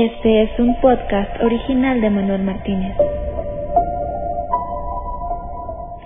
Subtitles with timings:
[0.00, 2.96] Este es un podcast original de Manuel Martínez.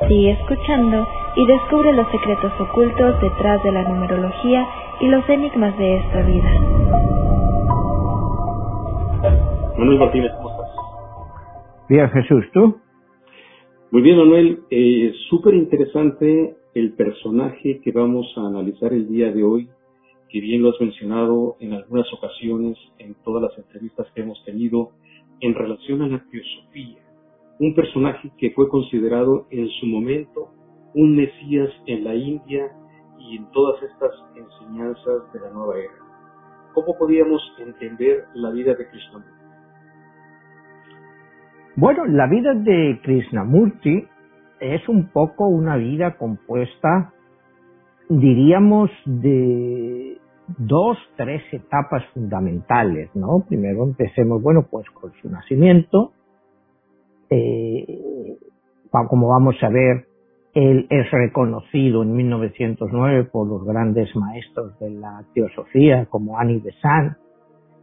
[0.08, 1.06] Sigue escuchando
[1.36, 4.66] y descubre los secretos ocultos detrás de la numerología
[4.98, 6.50] y los enigmas de esta vida.
[9.76, 10.70] Manuel Martínez, ¿cómo estás?
[11.90, 12.78] Bien, Jesús, ¿tú?
[13.90, 14.60] Muy bien, Manuel.
[14.70, 19.68] Eh, Súper interesante el personaje que vamos a analizar el día de hoy
[20.32, 24.92] que bien lo has mencionado en algunas ocasiones en todas las entrevistas que hemos tenido
[25.40, 27.02] en relación a la teosofía,
[27.58, 30.48] un personaje que fue considerado en su momento
[30.94, 32.70] un mesías en la India
[33.18, 36.02] y en todas estas enseñanzas de la nueva era.
[36.72, 39.42] ¿Cómo podíamos entender la vida de Krishnamurti?
[41.76, 44.06] Bueno, la vida de Krishnamurti
[44.60, 47.12] es un poco una vida compuesta,
[48.08, 50.21] diríamos, de
[50.58, 53.44] dos, tres etapas fundamentales, ¿no?
[53.48, 56.12] Primero empecemos, bueno, pues con su nacimiento.
[57.30, 58.38] Eh,
[59.08, 60.06] como vamos a ver,
[60.54, 67.16] él es reconocido en 1909 por los grandes maestros de la teosofía como Annie Besant.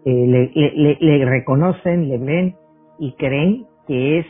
[0.06, 2.56] Eh, le, reconocen, le ven
[3.00, 4.26] y creen que es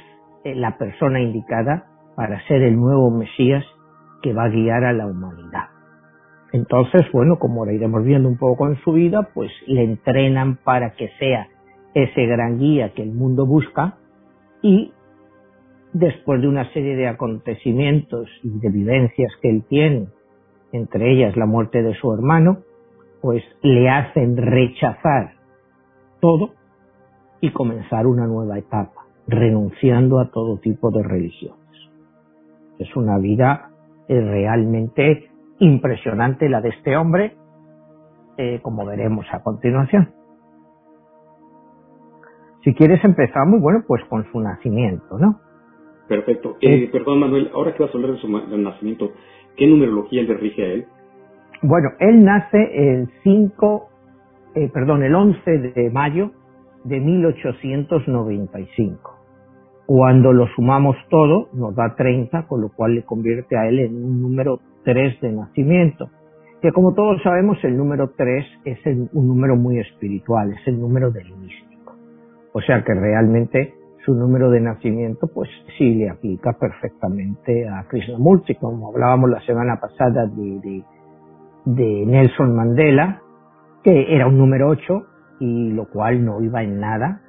[0.46, 3.64] eh, la persona indicada para ser el nuevo Mesías
[4.22, 5.79] que va a guiar a la humanidad.
[6.52, 10.92] Entonces, bueno, como lo iremos viendo un poco en su vida, pues le entrenan para
[10.92, 11.48] que sea
[11.94, 13.98] ese gran guía que el mundo busca
[14.62, 14.92] y
[15.94, 20.08] después de una serie de acontecimientos y de vivencias que él tiene,
[20.72, 22.60] entre ellas la muerte de su hermano,
[23.22, 25.34] pues le hacen rechazar
[26.20, 26.52] todo
[27.42, 31.58] y comenzar una nueva etapa, renunciando a todo tipo de religiones.
[32.78, 33.72] Es una vida
[34.08, 35.29] eh, realmente
[35.60, 37.36] impresionante la de este hombre,
[38.38, 40.14] eh, como veremos a continuación.
[42.64, 45.40] Si quieres empezamos, bueno, pues con su nacimiento, ¿no?
[46.08, 46.58] Perfecto.
[46.62, 49.12] Eh, perdón, Manuel, ahora que vas a hablar de su nacimiento,
[49.56, 50.88] ¿qué numerología le rige a él?
[51.62, 53.90] Bueno, él nace el 5,
[54.56, 56.32] eh, perdón, el 11 de mayo
[56.84, 59.16] de 1895.
[59.86, 63.96] Cuando lo sumamos todo, nos da 30, con lo cual le convierte a él en
[63.96, 66.10] un número 3 de nacimiento.
[66.62, 71.10] Que como todos sabemos, el número 3 es un número muy espiritual, es el número
[71.12, 71.96] del místico.
[72.54, 73.74] O sea que realmente
[74.06, 79.80] su número de nacimiento, pues sí le aplica perfectamente a Krishnamurti, como hablábamos la semana
[79.80, 80.84] pasada de,
[81.66, 83.22] de Nelson Mandela,
[83.84, 85.06] que era un número 8
[85.40, 87.22] y lo cual no iba en nada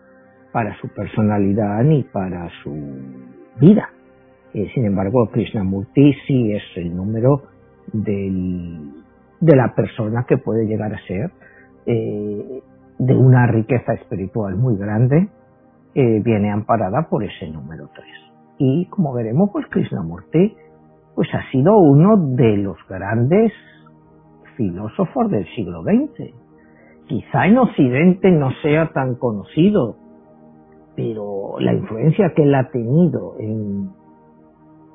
[0.53, 2.75] para su personalidad ni para su
[3.61, 3.91] vida.
[4.55, 7.43] Eh, sin embargo, Krishnamurti sí es el número
[7.93, 8.93] del,
[9.41, 11.31] de la persona que puede llegar a ser
[11.87, 12.63] eh,
[12.99, 15.29] de una riqueza espiritual muy grande,
[15.95, 18.07] eh, viene amparada por ese número 3.
[18.59, 20.55] Y como veremos, pues Krishnamurti
[21.15, 23.53] pues ha sido uno de los grandes
[24.57, 26.35] filósofos del siglo XX.
[27.07, 29.97] Quizá en Occidente no sea tan conocido,
[30.95, 33.91] pero la influencia que él ha tenido en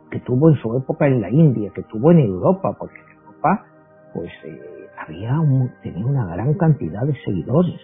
[0.10, 3.66] que tuvo en su época en la India, que tuvo en Europa, porque en Europa
[4.14, 4.60] pues eh,
[4.98, 5.40] había
[5.84, 7.80] tenía una gran cantidad de seguidores,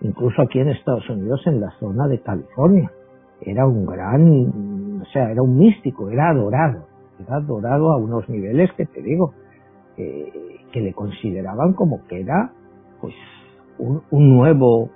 [0.00, 2.90] incluso aquí en Estados Unidos en la zona de California,
[3.40, 6.86] era un gran, o sea, era un místico, era adorado,
[7.20, 9.34] era adorado a unos niveles que te digo,
[9.96, 10.32] eh,
[10.72, 12.50] que le consideraban como que era
[13.00, 13.14] pues
[13.78, 14.90] un nuevo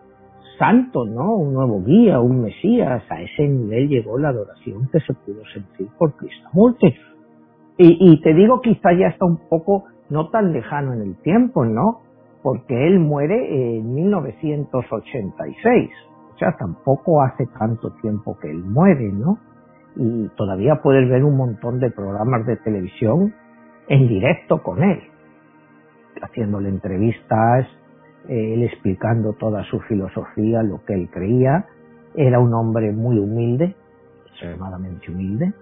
[0.58, 1.34] santo, ¿no?
[1.36, 3.02] Un nuevo guía, un mesías.
[3.10, 6.94] A ese nivel llegó la adoración que se pudo sentir por Krishnamurti.
[7.78, 11.64] Y, y te digo, quizá ya está un poco no tan lejano en el tiempo,
[11.64, 12.00] ¿no?
[12.42, 15.90] Porque él muere en 1986.
[16.34, 19.38] O sea, tampoco hace tanto tiempo que él muere, ¿no?
[19.96, 23.34] Y todavía puedes ver un montón de programas de televisión
[23.88, 25.00] en directo con él,
[26.22, 27.66] haciéndole entrevistas,
[28.28, 31.66] él explicando toda su filosofía, lo que él creía.
[32.14, 33.74] Era un hombre muy humilde,
[34.26, 35.52] extremadamente humilde.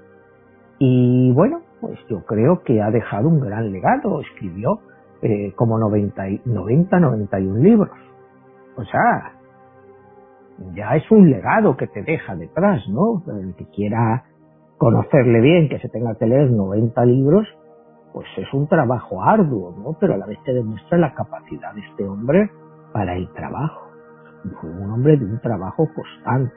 [0.78, 4.20] Y bueno, pues yo creo que ha dejado un gran legado.
[4.20, 4.80] Escribió
[5.22, 7.90] eh, como 90, 90, 91 libros.
[8.76, 9.32] O sea,
[10.74, 13.22] ya es un legado que te deja detrás, ¿no?
[13.40, 14.24] El que quiera
[14.78, 17.46] conocerle bien, que se tenga que leer 90 libros,
[18.16, 19.94] pues es un trabajo arduo, ¿no?
[20.00, 22.50] Pero a la vez te demuestra la capacidad de este hombre
[22.90, 23.90] para el trabajo.
[24.58, 26.54] Fue un hombre de un trabajo constante.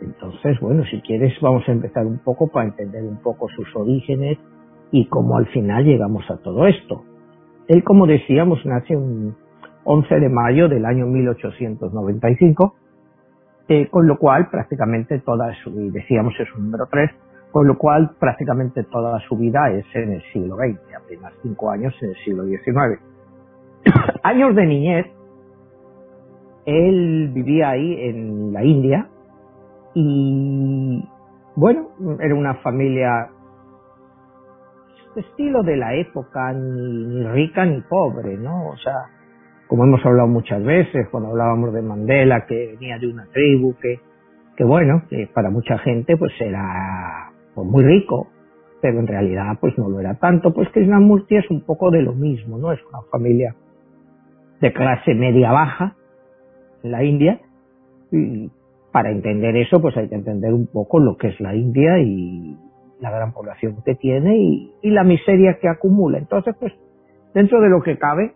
[0.00, 4.38] Entonces, bueno, si quieres vamos a empezar un poco para entender un poco sus orígenes
[4.92, 7.02] y cómo al final llegamos a todo esto.
[7.66, 9.34] Él, como decíamos, nace un
[9.82, 12.74] 11 de mayo del año 1895,
[13.66, 17.10] eh, con lo cual prácticamente toda su, decíamos es un número 3,
[17.50, 21.94] con lo cual prácticamente toda su vida es en el siglo XX, apenas cinco años
[22.02, 23.00] en el siglo XIX.
[24.22, 25.06] años de niñez,
[26.66, 29.08] él vivía ahí en la India
[29.94, 31.02] y
[31.56, 31.88] bueno,
[32.20, 33.30] era una familia
[35.16, 38.68] estilo de la época, ni, rica ni pobre, ¿no?
[38.68, 39.06] O sea,
[39.66, 44.00] como hemos hablado muchas veces, cuando hablábamos de Mandela, que venía de una tribu, que,
[44.56, 47.27] que bueno, que para mucha gente pues era
[47.64, 48.28] muy rico,
[48.80, 52.12] pero en realidad pues no lo era tanto, pues Krishnamurti es un poco de lo
[52.12, 52.72] mismo, ¿no?
[52.72, 53.54] Es una familia
[54.60, 55.96] de clase media baja
[56.82, 57.40] en la India
[58.10, 58.50] y
[58.92, 62.56] para entender eso pues hay que entender un poco lo que es la India y
[63.00, 66.18] la gran población que tiene y, la miseria que acumula.
[66.18, 66.72] Entonces, pues,
[67.34, 68.34] dentro de lo que cabe,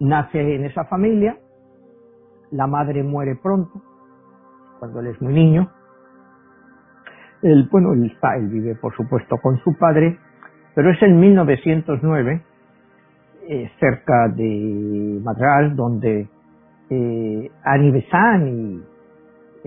[0.00, 1.36] nace en esa familia,
[2.50, 3.82] la madre muere pronto,
[4.78, 5.70] cuando él es muy niño.
[7.42, 10.18] Él, bueno, él, está, él vive, por supuesto, con su padre,
[10.74, 12.42] pero es en 1909,
[13.48, 16.28] eh, cerca de Madras, donde
[16.90, 17.50] eh,
[17.92, 18.82] Besant y,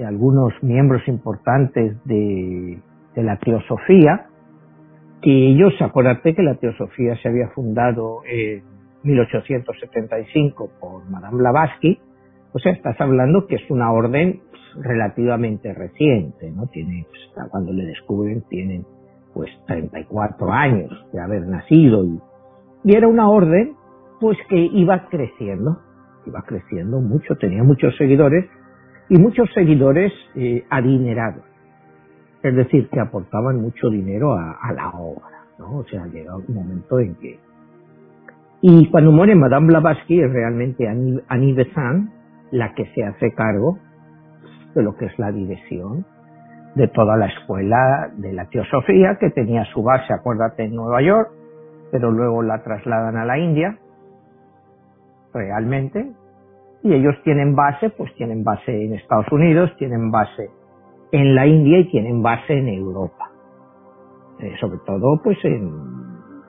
[0.01, 2.79] algunos miembros importantes de
[3.15, 4.27] de la teosofía,
[5.21, 8.63] que ellos, acuérdate que la teosofía se había fundado en
[9.03, 11.99] 1875 por Madame Blavatsky,
[12.53, 14.41] o sea, estás hablando que es una orden
[14.79, 16.67] relativamente reciente, ¿no?
[16.67, 18.85] Tiene, pues, cuando le descubren, tienen
[19.33, 22.19] pues 34 años de haber nacido y,
[22.85, 23.75] y era una orden
[24.21, 25.81] pues que iba creciendo,
[26.25, 28.45] iba creciendo mucho, tenía muchos seguidores
[29.09, 31.43] y muchos seguidores eh, adinerados
[32.45, 35.77] es decir, que aportaban mucho dinero a, la obra, ¿no?
[35.77, 37.39] O sea, llega un momento en que...
[38.61, 42.11] Y cuando muere Madame Blavatsky es realmente Annie, Besant
[42.51, 43.79] la que se hace cargo
[44.75, 46.05] de lo que es la dirección
[46.75, 51.29] de toda la escuela de la teosofía, que tenía su base, acuérdate, en Nueva York,
[51.91, 53.77] pero luego la trasladan a la India,
[55.33, 56.11] realmente,
[56.83, 60.49] y ellos tienen base, pues tienen base en Estados Unidos, tienen base
[61.11, 63.31] en la India y tienen base en Europa.
[64.39, 65.71] Eh, sobre todo pues en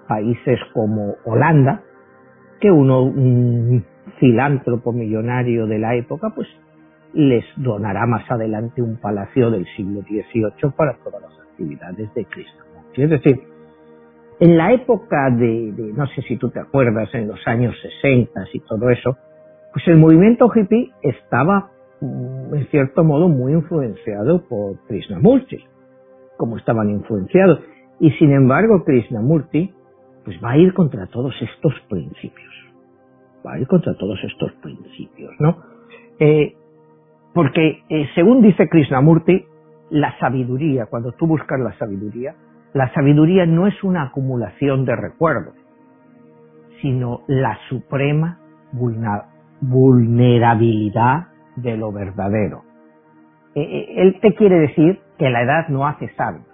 [0.09, 1.83] países como Holanda,
[2.61, 3.85] que uno, un
[4.19, 6.49] filántropo millonario de la época, pues
[7.17, 13.03] les donará más adelante un palacio del siglo XVIII para todas las actividades de Krishnamurti.
[13.03, 13.41] Es decir,
[14.39, 18.61] en la época de, no sé si tú te acuerdas, en los años 60 y
[18.61, 19.17] todo eso,
[19.73, 21.71] pues el movimiento hippie estaba
[22.03, 25.65] en cierto modo muy influenciado por Krishnamurti,
[26.37, 27.61] como estaban influenciados.
[27.99, 29.73] Y sin embargo, Krishnamurti
[30.27, 32.53] pues va a ir contra todos estos principios.
[33.47, 35.63] Va a ir contra todos estos principios, ¿no?
[36.19, 36.57] Eh,
[37.37, 39.45] porque eh, según dice Krishnamurti,
[39.91, 42.35] la sabiduría, cuando tú buscas la sabiduría,
[42.73, 45.55] la sabiduría no es una acumulación de recuerdos,
[46.81, 48.39] sino la suprema
[49.61, 52.63] vulnerabilidad de lo verdadero.
[53.55, 56.47] Eh, eh, él te quiere decir que la edad no hace sabios,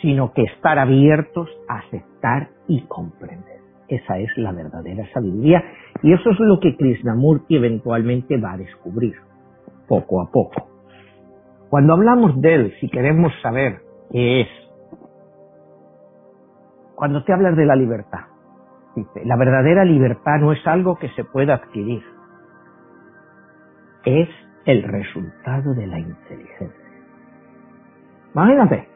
[0.00, 3.58] sino que estar abiertos a aceptar y comprender.
[3.88, 5.64] Esa es la verdadera sabiduría
[6.04, 9.16] y eso es lo que Krishnamurti eventualmente va a descubrir,
[9.86, 10.68] poco a poco.
[11.70, 14.48] Cuando hablamos de él, si queremos saber qué es,
[16.94, 18.26] cuando te hablas de la libertad,
[19.24, 22.02] la verdadera libertad no es algo que se pueda adquirir,
[24.04, 24.28] es
[24.66, 26.90] el resultado de la inteligencia.
[28.34, 28.88] Imagínate,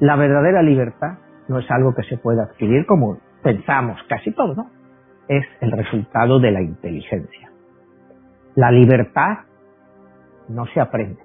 [0.00, 1.18] la verdadera libertad
[1.48, 4.70] no es algo que se pueda adquirir como pensamos casi todo, ¿no?
[5.28, 7.50] Es el resultado de la inteligencia.
[8.54, 9.38] La libertad
[10.48, 11.20] no se aprende,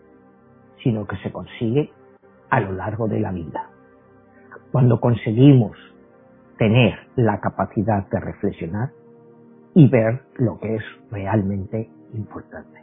[0.84, 1.92] sino que se consigue
[2.50, 3.70] a lo largo de la vida.
[4.72, 5.78] Cuando conseguimos
[6.58, 8.90] tener la capacidad de reflexionar
[9.74, 12.82] y ver lo que es realmente importante.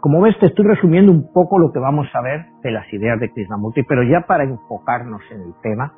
[0.00, 3.18] Como ves, te estoy resumiendo un poco lo que vamos a ver de las ideas
[3.18, 5.94] de Krishnamurti, pero ya para enfocarnos en el tema,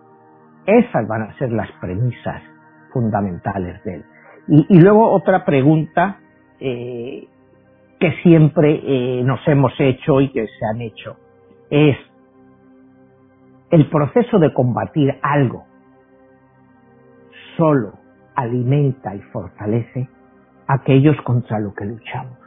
[0.65, 2.43] esas van a ser las premisas
[2.93, 4.05] fundamentales de él.
[4.49, 6.21] Y, luego otra pregunta
[6.61, 7.27] eh,
[7.99, 11.17] que siempre eh, nos hemos hecho y que se han hecho
[11.71, 11.97] es
[13.71, 15.65] el proceso de combatir algo
[17.57, 17.95] solo
[18.35, 20.09] alimenta y fortalece
[20.67, 22.38] aquellos contra lo que luchamos.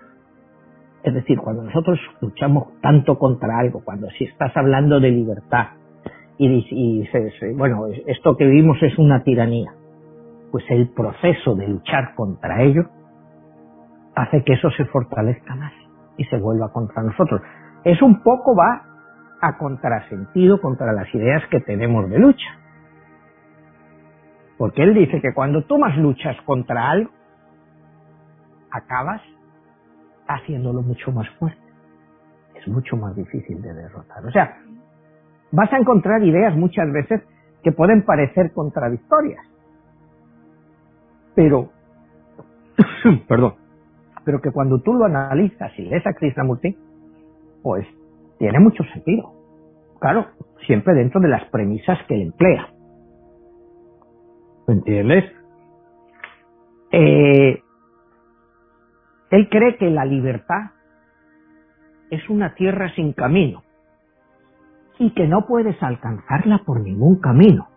[1.03, 5.67] Es decir, cuando nosotros luchamos tanto contra algo, cuando si estás hablando de libertad
[6.37, 9.73] y, dices, bueno, esto que vivimos es una tiranía,
[10.51, 12.89] pues el proceso de luchar contra ello
[14.19, 15.73] hace que eso se fortalezca más
[16.17, 17.41] y se vuelva contra nosotros.
[17.83, 18.83] Es un poco va
[19.41, 22.49] a contrasentido contra las ideas que tenemos de lucha.
[24.57, 27.11] Porque él dice que cuando tú más luchas contra algo,
[28.71, 29.21] acabas
[30.27, 31.61] haciéndolo mucho más fuerte.
[32.55, 34.25] Es mucho más difícil de derrotar.
[34.25, 34.57] O sea,
[35.51, 37.21] vas a encontrar ideas muchas veces
[37.63, 39.45] que pueden parecer contradictorias.
[41.35, 41.69] Pero,
[43.29, 43.55] perdón,
[44.29, 46.77] pero que cuando tú lo analizas y lees a Krishnamurti,
[47.63, 47.83] pues
[48.37, 49.33] tiene mucho sentido.
[49.99, 50.27] Claro,
[50.67, 52.67] siempre dentro de las premisas que él emplea.
[54.67, 55.23] ¿Me entiendes?
[56.91, 57.63] Eh,
[59.31, 60.73] él cree que la libertad
[62.11, 63.63] es una tierra sin camino
[64.99, 67.67] y que no puedes alcanzarla por ningún camino.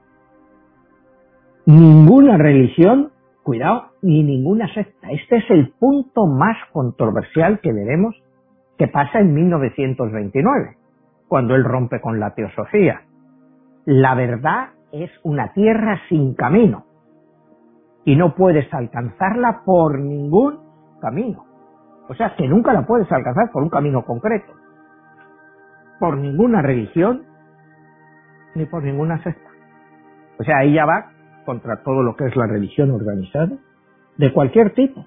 [1.65, 3.11] Ninguna religión,
[3.43, 5.11] cuidado, ni ninguna secta.
[5.11, 8.15] Este es el punto más controversial que veremos
[8.79, 10.77] que pasa en 1929,
[11.29, 13.03] cuando él rompe con la teosofía.
[13.85, 16.85] La verdad es una tierra sin camino
[18.05, 20.59] y no puedes alcanzarla por ningún
[21.01, 21.45] camino.
[22.09, 24.53] O sea, que nunca la puedes alcanzar por un camino concreto,
[25.99, 27.23] por ninguna religión
[28.55, 29.51] ni por ninguna secta.
[30.39, 31.13] O sea, ella va
[31.45, 33.57] contra todo lo que es la religión organizada,
[34.17, 35.07] de cualquier tipo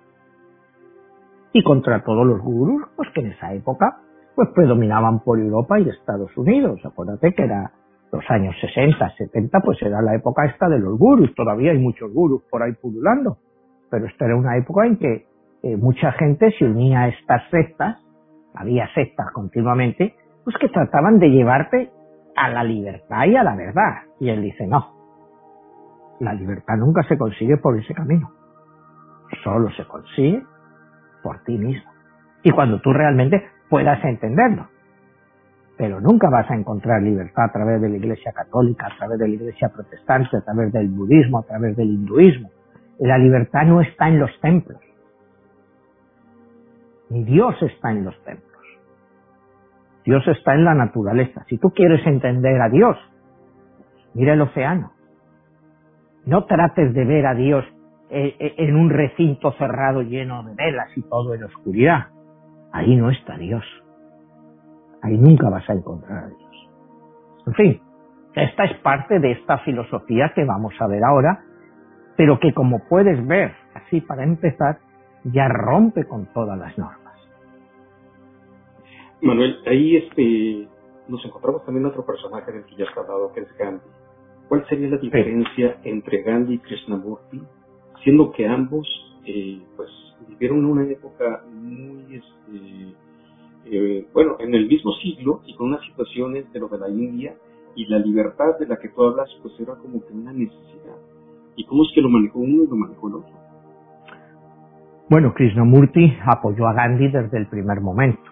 [1.53, 4.01] y contra todos los gurús, pues que en esa época
[4.35, 6.81] pues predominaban por Europa y Estados Unidos.
[6.83, 7.71] Acuérdate que era
[8.11, 11.33] los años 60, 70, pues era la época esta de los gurús.
[11.33, 13.37] Todavía hay muchos gurús por ahí pululando,
[13.89, 15.25] pero esta era una época en que
[15.63, 17.97] eh, mucha gente se unía a estas sectas,
[18.53, 21.89] había sectas continuamente, pues que trataban de llevarte
[22.35, 24.03] a la libertad y a la verdad.
[24.19, 24.94] Y él dice, no,
[26.19, 28.31] la libertad nunca se consigue por ese camino,
[29.43, 30.43] solo se consigue
[31.23, 31.91] por ti mismo.
[32.43, 34.67] Y cuando tú realmente puedas entenderlo.
[35.77, 39.27] Pero nunca vas a encontrar libertad a través de la Iglesia Católica, a través de
[39.27, 42.49] la Iglesia Protestante, a través del budismo, a través del hinduismo.
[42.99, 44.79] La libertad no está en los templos.
[47.09, 48.45] Ni Dios está en los templos.
[50.05, 51.43] Dios está en la naturaleza.
[51.49, 52.97] Si tú quieres entender a Dios,
[54.13, 54.91] mira el océano.
[56.25, 57.65] No trates de ver a Dios
[58.09, 62.07] eh, eh, en un recinto cerrado lleno de velas y todo en oscuridad.
[62.71, 63.63] Ahí no está Dios.
[65.01, 66.69] Ahí nunca vas a encontrar a Dios.
[67.47, 67.81] En fin,
[68.33, 71.43] esta es parte de esta filosofía que vamos a ver ahora,
[72.17, 74.79] pero que como puedes ver, así para empezar,
[75.23, 77.13] ya rompe con todas las normas.
[79.21, 80.67] Manuel, ahí este,
[81.07, 83.85] nos encontramos también otro personaje del que ya has hablado, que es Gandhi.
[84.47, 87.41] ¿Cuál sería la diferencia entre Gandhi y Krishnamurti
[88.03, 88.87] siendo que ambos
[89.25, 89.89] eh, pues
[90.27, 92.93] vivieron en una época muy este,
[93.65, 97.35] eh, bueno en el mismo siglo y con unas situaciones de lo de la India
[97.75, 100.95] y la libertad de la que tú hablas pues era como que una necesidad.
[101.55, 103.45] Y cómo es que lo manejó uno y lo manejó el otro
[105.07, 108.23] bueno Krishnamurti apoyó a Gandhi desde el primer momento.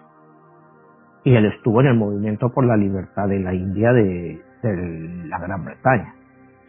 [1.24, 5.38] Y él estuvo en el movimiento por la libertad de la India de, de la
[5.38, 6.14] Gran Bretaña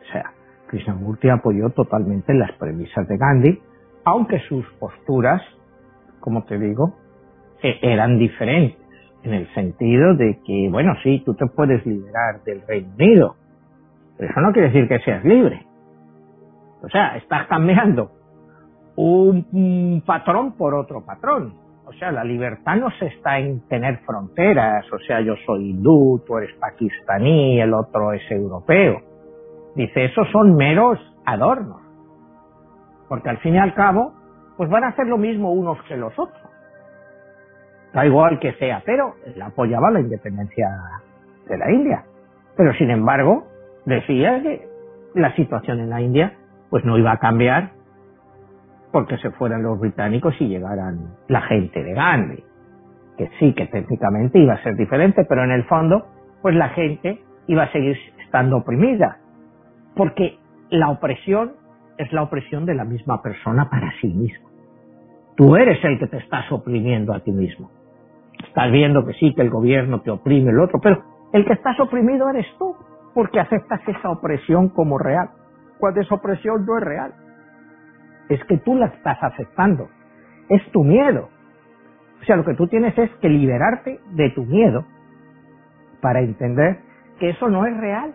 [0.01, 0.31] o sea
[0.67, 3.59] Krishnamurti apoyó totalmente las premisas de Gandhi,
[4.03, 5.41] aunque sus posturas,
[6.19, 6.95] como te digo,
[7.61, 8.79] e-, eran diferentes,
[9.23, 13.35] en el sentido de que, bueno, sí, tú te puedes liberar del Reino Unido,
[14.17, 15.65] pero eso no quiere decir que seas libre.
[16.81, 18.11] O sea, estás cambiando
[18.95, 21.55] un, patrón por otro patrón.
[21.87, 26.23] O sea, la libertad no se está en tener fronteras, o sea, yo soy hindú,
[26.25, 29.15] tú eres pakistaní, el otro es europeo
[29.75, 31.81] Dice, esos son meros adornos.
[33.09, 34.13] Porque al fin y al cabo,
[34.57, 36.41] pues van a hacer lo mismo unos que los otros.
[37.93, 40.69] Da igual que sea, pero él apoyaba la independencia
[41.47, 42.03] de la India.
[42.55, 43.45] Pero sin embargo,
[43.85, 44.67] decía que
[45.13, 46.33] la situación en la India
[46.69, 47.71] pues no iba a cambiar
[48.95, 52.41] porque se fueran los británicos y llegaran la gente de Gandhi.
[53.17, 56.05] Que sí, que técnicamente iba a ser diferente, pero en el fondo,
[56.41, 59.17] pues la gente iba a seguir estando oprimida
[59.97, 60.37] porque
[60.69, 61.55] la opresión
[61.97, 64.47] es la opresión de la misma persona para sí mismo.
[65.35, 67.69] Tú eres el que te estás oprimiendo a ti mismo.
[68.47, 71.77] Estás viendo que sí, que el gobierno te oprime el otro, pero el que estás
[71.81, 72.73] oprimido eres tú,
[73.13, 75.31] porque aceptas esa opresión como real,
[75.79, 77.24] cuando esa opresión no es real.
[78.29, 79.89] Es que tú la estás aceptando.
[80.49, 81.29] Es tu miedo.
[82.21, 84.85] O sea, lo que tú tienes es que liberarte de tu miedo
[86.01, 86.79] para entender
[87.19, 88.13] que eso no es real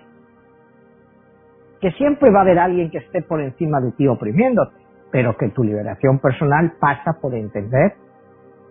[1.81, 4.77] que siempre va a haber alguien que esté por encima de ti oprimiéndote,
[5.11, 7.95] pero que tu liberación personal pasa por entender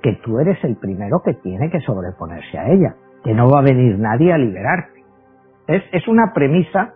[0.02, 3.64] que tú eres el primero que tiene que sobreponerse a ella, que no va a
[3.64, 5.04] venir nadie a liberarte.
[5.68, 6.94] Es, es una premisa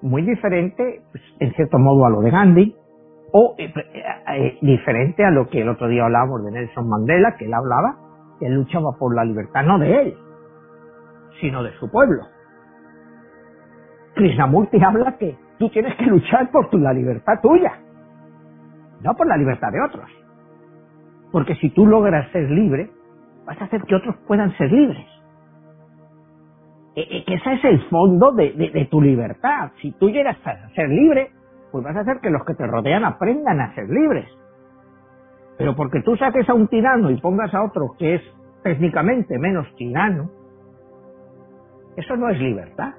[0.00, 2.74] muy diferente, pues, en cierto modo, a lo de Gandhi,
[3.32, 7.46] o eh, eh, diferente a lo que el otro día hablábamos de Nelson Mandela, que
[7.46, 7.96] él hablaba,
[8.38, 10.14] que él luchaba por la libertad no de él,
[11.40, 12.22] sino de su pueblo.
[14.14, 17.72] Krishnamurti habla que tú tienes que luchar por tu, la libertad tuya,
[19.00, 20.10] no por la libertad de otros.
[21.32, 22.90] Porque si tú logras ser libre,
[23.46, 25.06] vas a hacer que otros puedan ser libres.
[26.94, 29.70] E, e, que ese es el fondo de, de, tu libertad.
[29.80, 31.30] Si tú llegas a ser libre,
[31.72, 34.28] pues vas a hacer que los que te rodean aprendan a ser libres.
[35.56, 38.22] Pero porque tú saques a un tirano y pongas a otro que es
[38.62, 40.30] técnicamente menos tirano,
[41.96, 42.94] eso no es libertad.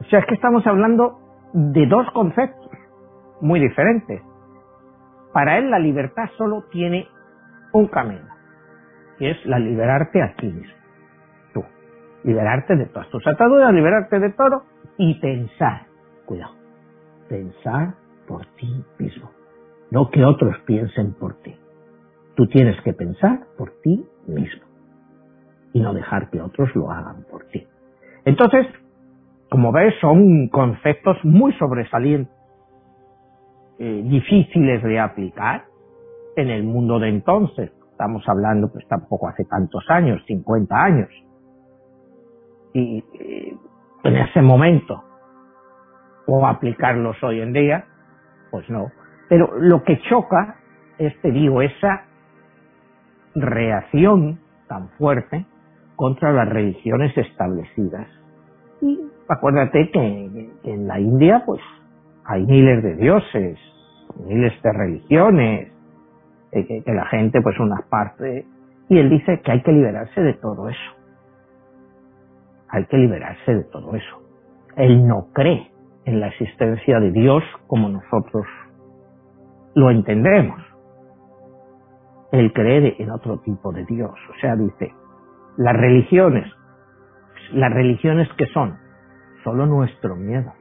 [0.00, 1.18] O sea, es que estamos hablando
[1.52, 2.70] de dos conceptos
[3.40, 4.22] muy diferentes.
[5.32, 7.08] Para él la libertad solo tiene
[7.72, 8.28] un camino,
[9.18, 10.74] y es la liberarte a ti mismo.
[11.52, 11.64] Tú.
[12.24, 14.62] Liberarte de todas tus ataduras, liberarte de todo
[14.96, 15.82] y pensar.
[16.24, 16.57] Cuidado.
[17.28, 17.94] Pensar
[18.26, 19.30] por ti mismo.
[19.90, 21.54] No que otros piensen por ti.
[22.36, 24.64] Tú tienes que pensar por ti mismo.
[25.72, 27.66] Y no dejar que otros lo hagan por ti.
[28.24, 28.66] Entonces,
[29.50, 32.34] como ves, son conceptos muy sobresalientes,
[33.78, 35.64] eh, difíciles de aplicar
[36.36, 37.72] en el mundo de entonces.
[37.90, 41.08] Estamos hablando, pues tampoco hace tantos años, 50 años.
[42.74, 43.56] Y eh,
[44.04, 45.02] en ese momento,
[46.28, 47.84] o aplicarlos hoy en día,
[48.50, 48.92] pues no.
[49.28, 50.56] Pero lo que choca
[50.98, 52.04] es, te digo, esa
[53.34, 55.46] reacción tan fuerte
[55.96, 58.06] contra las religiones establecidas.
[58.82, 61.62] Y acuérdate que, en la India pues
[62.24, 63.58] hay miles de dioses,
[64.26, 65.72] miles de religiones,
[66.52, 68.44] que, que la gente pues una parte,
[68.90, 70.92] y él dice que hay que liberarse de todo eso.
[72.68, 74.22] Hay que liberarse de todo eso.
[74.76, 75.77] Él no cree
[76.08, 78.46] en la existencia de Dios como nosotros
[79.74, 80.58] lo entendemos.
[82.32, 84.12] Él cree en otro tipo de Dios.
[84.30, 84.92] O sea, dice,
[85.58, 86.50] las religiones,
[87.52, 88.76] las religiones que son
[89.44, 90.52] solo nuestro miedo.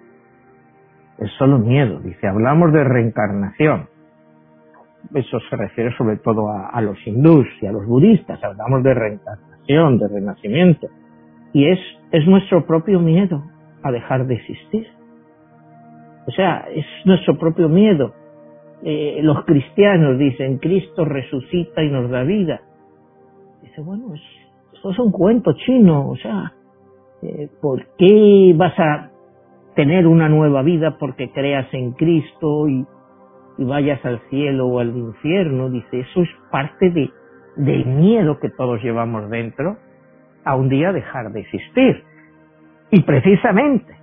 [1.18, 2.00] Es solo miedo.
[2.00, 3.90] Dice, hablamos de reencarnación.
[5.14, 8.44] Eso se refiere sobre todo a, los hindús y a los budistas.
[8.44, 10.88] Hablamos de reencarnación, de renacimiento.
[11.54, 11.80] Y es,
[12.12, 13.44] es nuestro propio miedo
[13.84, 14.97] a dejar de existir.
[16.28, 18.14] O sea, es nuestro propio miedo.
[18.84, 22.62] Eh, los cristianos dicen, Cristo resucita y nos da vida.
[23.62, 26.54] Dice, bueno, eso es un cuento chino, o sea,
[27.24, 29.10] eh, ¿por qué vas a
[29.74, 32.86] tener una nueva vida porque creas en Cristo y,
[33.60, 35.70] vayas al cielo o al infierno?
[35.70, 37.10] Dice, eso es parte de,
[37.56, 39.78] del miedo que todos llevamos dentro
[40.44, 42.04] a un día dejar de existir.
[42.92, 43.97] Y precisamente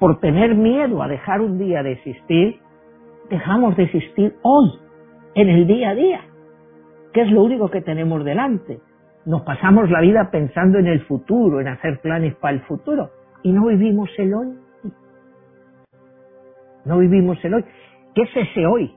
[0.00, 2.58] por tener miedo a dejar un día de existir,
[3.28, 4.70] dejamos de existir hoy,
[5.34, 6.20] en el día a día,
[7.12, 8.80] que es lo único que tenemos delante.
[9.26, 13.10] Nos pasamos la vida pensando en el futuro, en hacer planes para el futuro,
[13.42, 14.58] y no vivimos el hoy.
[16.86, 17.64] No vivimos el hoy.
[18.14, 18.94] ¿Qué es ese hoy?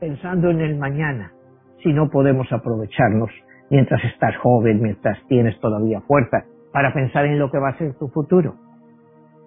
[0.00, 1.32] Pensando en el mañana,
[1.82, 3.30] si no podemos aprovecharnos
[3.70, 7.94] mientras estás joven, mientras tienes todavía fuerza, para pensar en lo que va a ser
[7.98, 8.67] tu futuro.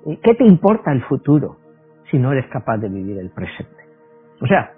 [0.03, 1.57] ¿Qué te importa el futuro
[2.09, 3.85] si no eres capaz de vivir el presente?
[4.41, 4.73] O sea,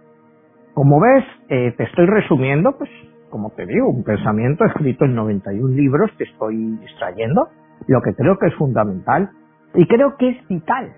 [0.74, 2.90] como ves, eh, te estoy resumiendo, pues
[3.30, 7.48] como te digo, un pensamiento escrito en 91 libros que estoy extrayendo,
[7.88, 9.30] lo que creo que es fundamental
[9.74, 10.94] y creo que es vital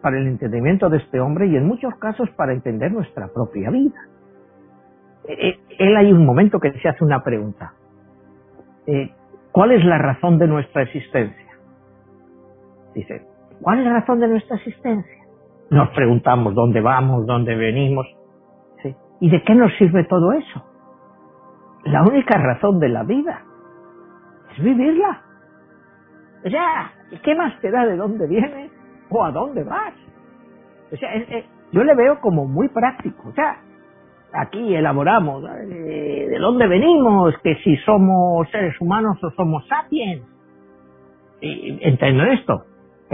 [0.00, 4.00] para el entendimiento de este hombre y en muchos casos para entender nuestra propia vida.
[5.28, 7.74] Eh, eh, él hay un momento que se hace una pregunta.
[9.52, 11.46] ¿Cuál es la razón de nuestra existencia?
[12.94, 13.22] Dice,
[13.60, 15.24] ¿cuál es la razón de nuestra existencia?
[15.70, 18.06] Nos preguntamos dónde vamos, dónde venimos.
[19.20, 20.62] ¿Y de qué nos sirve todo eso?
[21.84, 23.42] la única razón de la vida
[24.52, 25.22] es vivirla.
[26.44, 28.70] O sea, ¿qué más te da de dónde vienes
[29.10, 29.94] o a dónde vas?
[30.92, 31.10] O sea,
[31.72, 33.28] yo le veo como muy práctico.
[33.28, 33.58] O sea,
[34.32, 40.22] aquí elaboramos eh, de dónde venimos, que si somos seres humanos o somos sapiens.
[41.40, 42.64] Y, entiendo esto.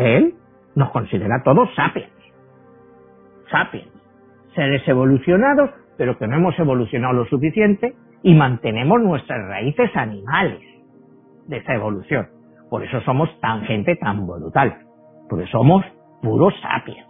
[0.01, 0.35] Él
[0.75, 2.11] nos considera todos sapiens.
[3.51, 3.89] Sapiens.
[4.55, 10.61] Seres evolucionados, pero que no hemos evolucionado lo suficiente y mantenemos nuestras raíces animales
[11.47, 12.29] de esa evolución.
[12.69, 14.79] Por eso somos tan gente tan brutal.
[15.29, 15.85] Porque somos
[16.23, 17.07] puros sapiens.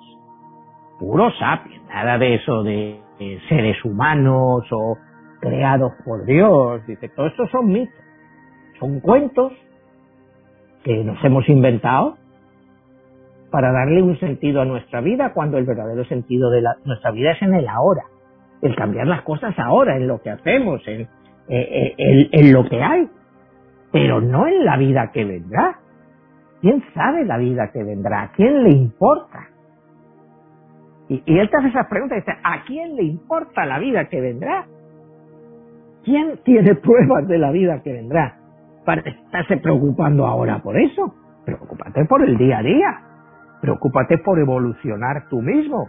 [0.98, 1.82] Puros sapiens.
[1.88, 3.00] Nada de eso de,
[3.48, 4.96] seres humanos o,
[5.40, 6.86] creados por Dios.
[6.86, 7.94] Dice, todo esto son mitos,
[8.78, 9.52] son cuentos
[10.84, 12.16] que nos hemos inventado
[13.50, 17.42] para darle un sentido a nuestra vida cuando el verdadero sentido de nuestra vida es
[17.42, 18.02] en el ahora,
[18.62, 21.08] el cambiar las cosas ahora, en lo que hacemos, en,
[21.48, 21.94] eh,
[22.32, 23.08] eh, lo que hay,
[23.92, 25.78] pero no en la vida que vendrá.
[26.60, 28.22] ¿Quién sabe la vida que vendrá?
[28.22, 29.48] ¿A quién le importa?
[31.08, 34.20] Y, y él te hace esas preguntas dice, ¿a quién le importa la vida que
[34.20, 34.66] vendrá?
[36.04, 38.36] ¿Quién tiene pruebas de la vida que vendrá?
[38.84, 41.14] Para estarse preocupando ahora por eso.
[41.44, 43.09] Preocúpate por el día a día.
[43.60, 45.88] Preocúpate por evolucionar tú mismo.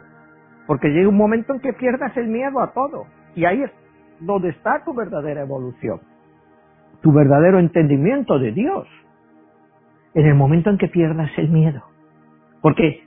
[0.67, 3.05] Porque llega un momento en que pierdas el miedo a todo.
[3.35, 3.71] Y ahí es
[4.19, 6.01] donde está tu verdadera evolución.
[7.01, 8.87] Tu verdadero entendimiento de Dios.
[10.13, 11.81] En el momento en que pierdas el miedo.
[12.61, 13.03] Porque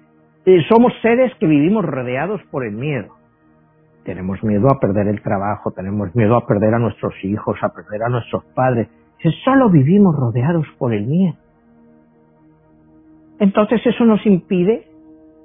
[0.47, 3.15] eh, somos seres que vivimos rodeados por el miedo.
[4.05, 8.03] Tenemos miedo a perder el trabajo, tenemos miedo a perder a nuestros hijos, a perder
[8.03, 8.89] a nuestros padres.
[9.23, 11.37] Si solo vivimos rodeados por el miedo.
[13.39, 14.89] Entonces eso nos impide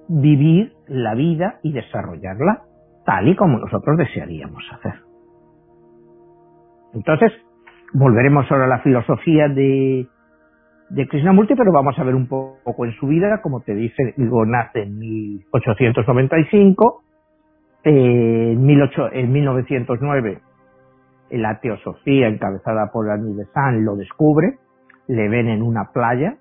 [0.07, 2.63] vivir la vida y desarrollarla
[3.05, 4.93] tal y como nosotros desearíamos hacer.
[6.93, 7.31] Entonces,
[7.93, 10.07] volveremos ahora a la filosofía de,
[10.89, 14.45] de Krishnamurti, pero vamos a ver un poco en su vida, como te dice, digo,
[14.45, 17.03] nace en 1895,
[17.83, 20.41] eh, en, 18, en 1909
[21.31, 24.57] la teosofía encabezada por Annie Besant lo descubre,
[25.07, 26.37] le ven en una playa,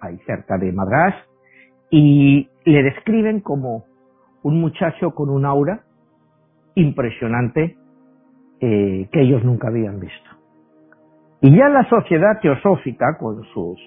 [0.00, 1.14] ahí cerca de Madras,
[1.90, 3.84] y le describen como
[4.42, 5.80] un muchacho con un aura
[6.74, 7.76] impresionante
[8.60, 10.30] eh, que ellos nunca habían visto.
[11.40, 13.78] Y ya la sociedad teosófica, con sus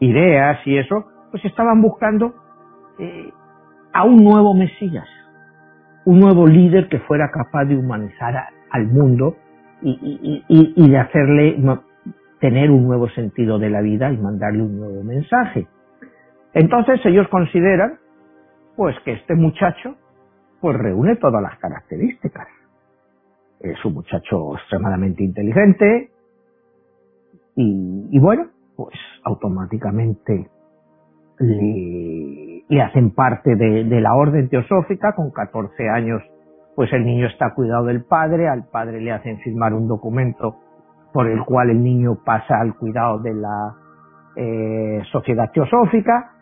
[0.00, 2.34] ideas y eso, pues estaban buscando
[2.98, 3.30] eh,
[3.92, 5.08] a un nuevo Mesías,
[6.04, 8.34] un nuevo líder que fuera capaz de humanizar
[8.70, 9.36] al mundo
[9.82, 11.56] y, y de hacerle
[12.42, 15.68] tener un nuevo sentido de la vida y mandarle un nuevo mensaje.
[16.52, 18.00] Entonces ellos consideran
[18.76, 19.94] pues que este muchacho
[20.60, 22.48] pues reúne todas las características.
[23.60, 26.10] Es un muchacho extremadamente inteligente
[27.54, 30.48] y, bueno, pues automáticamente
[31.38, 35.14] le, hacen parte de, de, la orden teosófica.
[35.14, 36.22] Con 14 años,
[36.74, 40.56] pues el niño está cuidado del padre, al padre le hacen firmar un documento
[41.12, 43.74] por el cual el niño pasa al cuidado de la
[44.36, 46.32] eh, sociedad teosófica.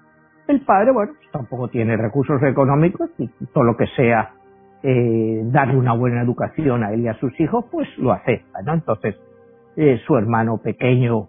[0.46, 4.34] El padre, bueno, pues tampoco tiene recursos económicos y todo lo que sea
[4.82, 8.74] eh, darle una buena educación a él y a sus hijos, pues lo acepta, ¿no?
[8.74, 9.14] Entonces,
[9.76, 11.28] eh, su hermano pequeño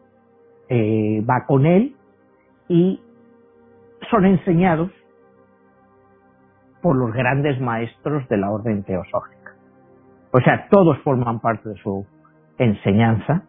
[0.70, 1.96] eh, va con él
[2.70, 3.02] y
[4.10, 4.90] son enseñados
[6.82, 9.54] por los grandes maestros de la orden teosófica.
[10.32, 12.06] O sea, todos forman parte de su
[12.64, 13.44] enseñanza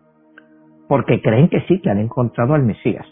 [0.88, 3.06] porque creen que sí, que han encontrado al Mesías.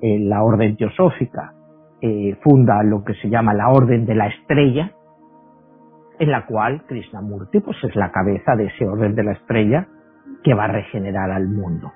[0.00, 1.52] Eh, la orden teosófica
[2.00, 4.92] eh, funda lo que se llama la orden de la estrella,
[6.18, 9.86] en la cual Krishnamurti pues, es la cabeza de ese orden de la estrella
[10.42, 11.92] que va a regenerar al mundo.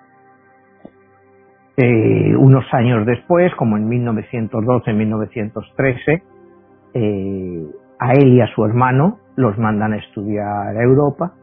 [1.77, 6.23] Eh, unos años después, como en 1912-1913,
[7.99, 11.35] a él y a su hermano los mandan a estudiar a Europa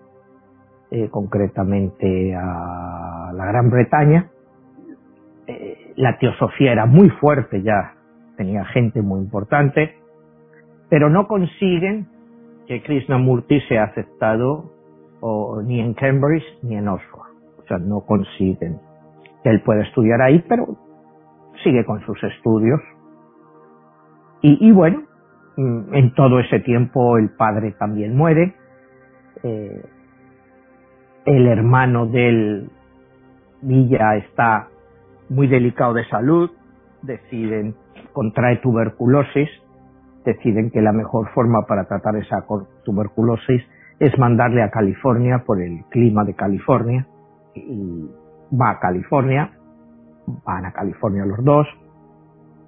[0.95, 4.29] eh, concretamente a la Gran Bretaña.
[5.47, 7.95] Eh, la teosofía era muy fuerte ya,
[8.38, 9.95] tenía gente muy importante,
[10.89, 12.06] pero no consiguen
[12.67, 14.71] que Krishnamurti sea aceptado
[15.65, 17.32] ni en Cambridge ni en Oxford.
[17.58, 18.77] O sea, no consiguen
[19.41, 20.77] que él pueda estudiar ahí, pero
[21.63, 22.79] sigue con sus estudios.
[24.43, 25.01] Y, bueno,
[25.58, 28.53] mm, en todo ese tiempo el padre también muere.
[29.41, 29.82] Eh,
[31.26, 32.70] el hermano del
[33.62, 34.68] Villa está
[35.30, 36.52] muy delicado de salud,
[37.02, 37.76] deciden,
[38.12, 39.50] contrae tuberculosis,
[40.26, 42.46] deciden que la mejor forma para tratar esa
[42.84, 43.64] tuberculosis
[44.00, 47.08] es mandarle a California por el clima de California
[47.56, 48.10] y
[48.54, 49.52] va a California,
[50.46, 51.68] van a California los dos,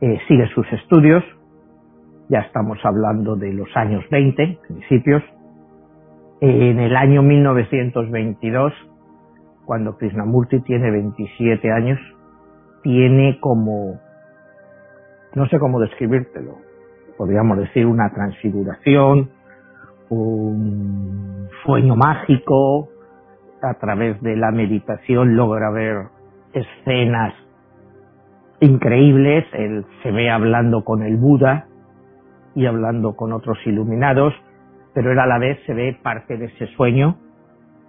[0.02, 1.24] eh, sigue sus estudios,
[2.30, 5.24] ya estamos hablando de los años 20, principios,
[6.42, 8.74] en el año 1922,
[9.66, 12.00] cuando Krishnamurti tiene 27 años,
[12.84, 14.00] tiene como,
[15.34, 16.56] no sé cómo describírtelo,
[17.18, 19.32] podríamos decir una transfiguración,
[20.10, 22.90] un sueño mágico,
[23.62, 26.08] a través de la meditación logra ver
[26.54, 27.34] escenas
[28.60, 31.68] increíbles, él se ve hablando con el Buda
[32.54, 34.34] y hablando con otros iluminados,
[34.96, 37.18] pero él a la vez se ve parte de ese sueño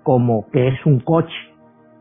[0.03, 1.35] como que es un coche,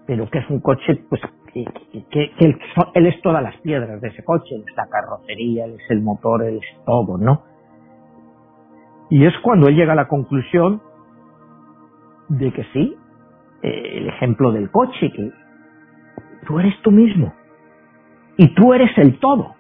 [0.08, 1.22] pero que es un coche, pues,
[1.54, 2.60] que, él,
[2.96, 6.44] es todas las piedras de ese coche, él es la carrocería, él es el motor,
[6.44, 7.44] él es todo, ¿no?
[9.12, 10.82] Y es cuando él llega a la conclusión
[12.28, 12.98] de que sí,
[13.62, 15.32] eh, el ejemplo del coche, que
[16.48, 17.32] tú eres tú mismo
[18.38, 19.54] y tú eres el todo.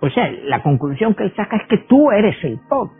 [0.00, 2.90] O sea, la conclusión que él saca es que tú eres el todo.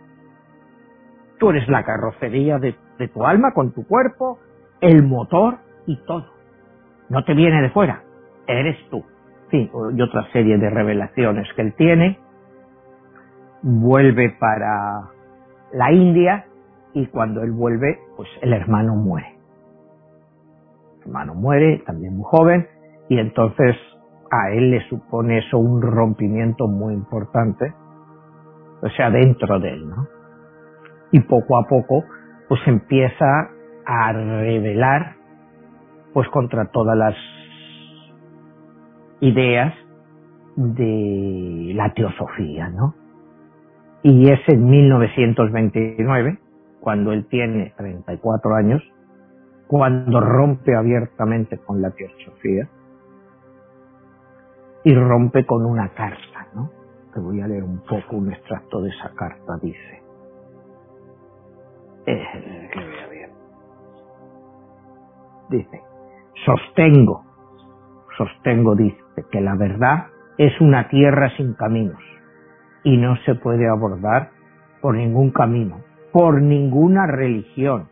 [1.45, 2.75] Tú eres la carrocería de,
[3.13, 4.39] tu alma con tu cuerpo,
[4.81, 6.25] el motor y todo.
[7.07, 8.01] No te viene de fuera,
[8.47, 9.05] eres tú.
[9.51, 12.17] Sí, y otra serie de revelaciones que él tiene.
[13.61, 15.01] Vuelve para
[15.71, 16.47] la India
[16.93, 19.37] y cuando él vuelve, pues el hermano muere.
[20.95, 22.67] El hermano muere, también muy joven,
[23.07, 23.75] y entonces
[24.31, 27.71] a él le supone eso un rompimiento muy importante,
[28.81, 30.14] o sea, dentro de él, ¿no?
[31.11, 32.03] Y poco a poco,
[32.47, 33.49] pues empieza
[33.85, 35.15] a revelar,
[36.13, 37.15] pues contra todas las
[39.21, 39.73] ideas
[40.55, 42.95] de la teosofía, ¿no?
[44.03, 46.39] Y es en 1929,
[46.79, 48.81] cuando él tiene 34 años,
[49.67, 52.69] cuando rompe abiertamente con la teosofía
[54.83, 56.69] y rompe con una carta, ¿no?
[57.13, 60.04] Te voy a leer un poco un extracto de esa carta, dice.
[65.49, 65.81] Dice,
[66.45, 67.23] sostengo,
[68.17, 68.97] sostengo, dice,
[69.31, 72.01] que la verdad es una tierra sin caminos
[72.83, 74.29] y no se puede abordar
[74.81, 77.87] por ningún camino, por ninguna religión,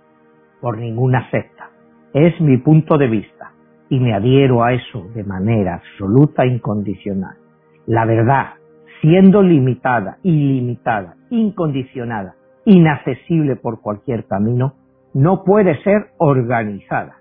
[0.61, 1.69] por ninguna secta.
[2.13, 3.51] Es mi punto de vista
[3.89, 7.37] y me adhiero a eso de manera absoluta e incondicional.
[7.85, 8.53] La verdad,
[9.01, 14.75] siendo limitada, ilimitada, incondicionada, inaccesible por cualquier camino,
[15.13, 17.17] no puede ser organizada,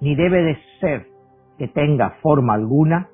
[0.00, 1.06] ni debe de ser
[1.58, 3.08] que tenga forma alguna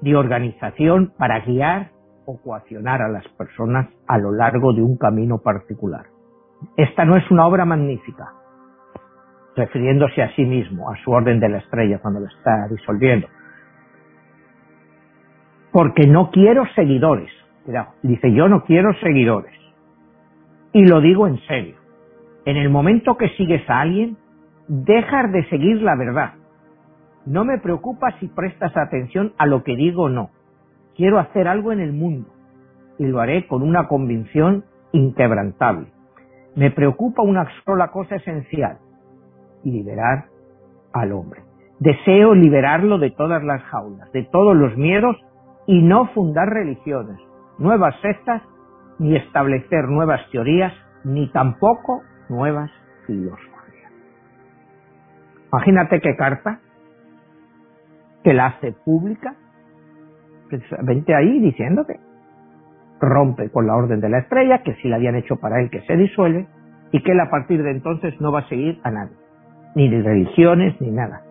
[0.00, 1.90] de organización para guiar
[2.24, 6.06] o coaccionar a las personas a lo largo de un camino particular.
[6.76, 8.32] Esta no es una obra magnífica,
[9.56, 13.28] refiriéndose a sí mismo, a su orden de la estrella cuando lo está disolviendo.
[15.72, 17.30] Porque no quiero seguidores.
[18.02, 19.52] dice, yo no quiero seguidores.
[20.72, 21.76] Y lo digo en serio.
[22.44, 24.16] En el momento que sigues a alguien,
[24.68, 26.34] dejas de seguir la verdad.
[27.26, 30.30] No me preocupa si prestas atención a lo que digo o no.
[30.94, 32.28] Quiero hacer algo en el mundo
[32.98, 35.88] y lo haré con una convicción inquebrantable.
[36.56, 38.78] Me preocupa una sola cosa esencial,
[39.64, 40.26] liberar
[40.92, 41.42] al hombre.
[41.78, 45.16] Deseo liberarlo de todas las jaulas, de todos los miedos
[45.66, 47.18] y no fundar religiones,
[47.58, 48.42] nuevas sectas,
[48.98, 50.72] ni establecer nuevas teorías,
[51.04, 52.70] ni tampoco nuevas
[53.06, 53.92] filosofías.
[55.52, 56.60] Imagínate qué carta
[58.22, 59.34] que la hace pública,
[60.48, 62.00] precisamente ahí diciéndote,
[63.00, 65.80] rompe con la orden de la estrella, que si la habían hecho para él que
[65.82, 66.46] se disuelve,
[66.90, 69.16] y que él a partir de entonces no va a seguir a nadie
[69.78, 71.22] ni de religiones, ni nada.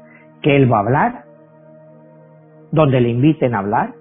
[0.42, 1.24] Que él va a hablar
[2.72, 3.94] donde le inviten a hablar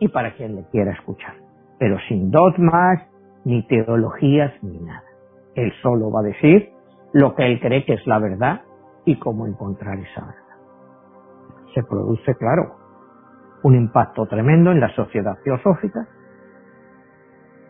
[0.00, 1.34] y para quien le quiera escuchar.
[1.80, 3.00] Pero sin dogmas,
[3.44, 5.02] ni teologías, ni nada.
[5.54, 6.70] Él solo va a decir
[7.14, 8.60] lo que él cree que es la verdad
[9.06, 11.64] y cómo encontrar esa verdad.
[11.74, 12.76] Se produce, claro,
[13.62, 16.06] un impacto tremendo en la sociedad teosófica,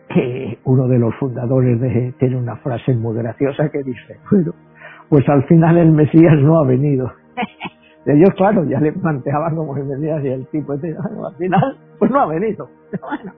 [0.09, 4.51] que uno de los fundadores de, tiene una frase muy graciosa que dice, bueno,
[5.07, 7.09] pues al final el Mesías no ha venido.
[8.05, 12.11] Ellos, claro, ya le planteaban como el Mesías y el tipo, este, al final, pues
[12.11, 12.67] no ha venido.
[13.01, 13.31] Bueno,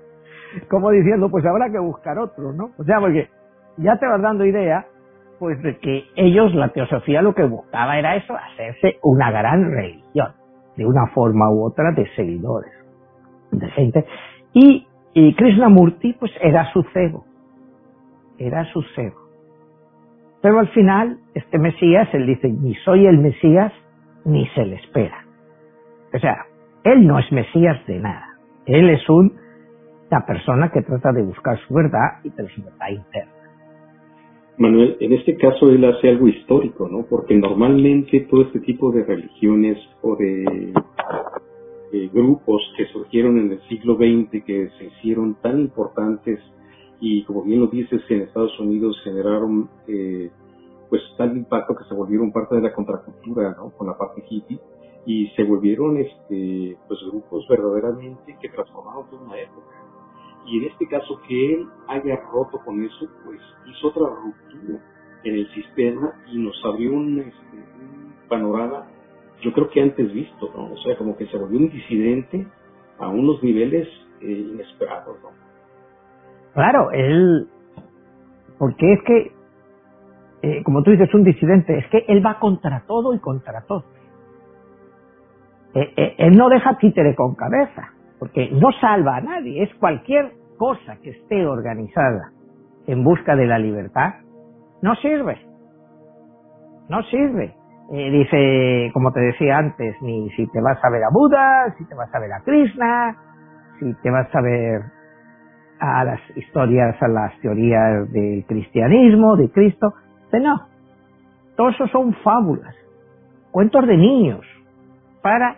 [0.69, 2.71] como diciendo, pues habrá que buscar otro, ¿no?
[2.77, 3.29] O sea, porque
[3.77, 4.85] ya te vas dando idea,
[5.39, 10.33] pues de que ellos, la teosofía, lo que buscaba era eso, hacerse una gran religión,
[10.77, 12.73] de una forma u otra, de seguidores,
[13.51, 14.05] de gente.
[14.53, 17.25] Y, y Krishnamurti, pues era su cebo,
[18.37, 19.23] era su cebo.
[20.41, 23.71] Pero al final, este Mesías, él dice, ni soy el Mesías,
[24.25, 25.25] ni se le espera.
[26.13, 26.45] O sea,
[26.83, 28.27] él no es Mesías de nada.
[28.65, 29.33] Él es un,
[30.13, 33.31] una persona que trata de buscar su verdad y de su verdad interna.
[34.59, 37.03] Manuel, en este caso él hace algo histórico, ¿no?
[37.09, 40.71] Porque normalmente todo este tipo de religiones o de,
[42.13, 46.39] grupos que surgieron en el siglo XX, que se hicieron tan importantes
[46.99, 50.29] y como bien lo dices, en Estados Unidos generaron eh,
[50.89, 53.71] pues tal impacto que se volvieron parte de la contracultura, ¿no?
[53.71, 54.59] Con la parte hippie
[55.05, 59.83] y se volvieron este pues grupos verdaderamente que transformaron toda una época.
[60.45, 64.79] Y en este caso que él haya roto con eso, pues hizo otra ruptura
[65.23, 67.63] en el sistema y nos abrió un, este,
[68.27, 68.87] panorama,
[69.41, 70.73] yo creo que antes visto, ¿no?
[70.73, 72.47] O sea, como que se volvió un disidente
[72.99, 73.87] a unos niveles
[74.21, 75.29] eh, inesperados, ¿no?
[76.53, 77.47] Claro, él,
[78.57, 79.31] porque es que,
[80.43, 83.83] eh, como tú dices, un disidente, es que él va contra todo y contra todo.
[85.73, 87.92] Eh, él no deja títere con cabeza,
[88.23, 92.31] porque no salva a nadie, es cualquier cosa que esté organizada
[92.87, 94.13] en busca de la libertad,
[94.81, 95.41] no sirve.
[96.87, 97.53] No sirve.
[97.91, 101.85] Eh, dice, como te decía antes, ni si te vas a ver a Buda, si
[101.85, 103.17] te vas a ver a Krishna,
[103.81, 104.83] si te vas a ver
[105.81, 109.95] a las historias, a las teorías del cristianismo, de Cristo.
[110.31, 110.61] Pero no.
[111.57, 112.73] Todo eso son fábulas,
[113.51, 114.45] cuentos de niños,
[115.21, 115.57] para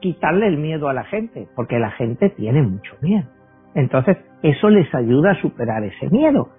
[0.00, 3.28] quitarle el miedo a la gente, porque la gente tiene mucho miedo.
[3.74, 6.50] Entonces, eso les ayuda a superar ese miedo.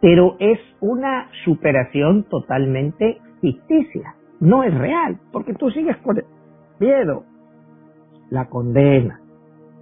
[0.00, 4.14] Pero es una superación totalmente ficticia.
[4.40, 6.24] No es real, porque tú sigues con el
[6.78, 7.24] miedo.
[8.30, 9.20] La condena,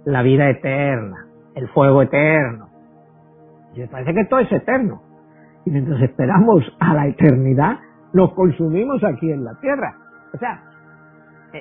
[0.05, 2.69] la vida eterna, el fuego eterno.
[3.75, 5.01] Y me parece que todo es eterno.
[5.65, 7.79] Y mientras esperamos a la eternidad,
[8.13, 9.97] los consumimos aquí en la tierra.
[10.33, 10.63] O sea,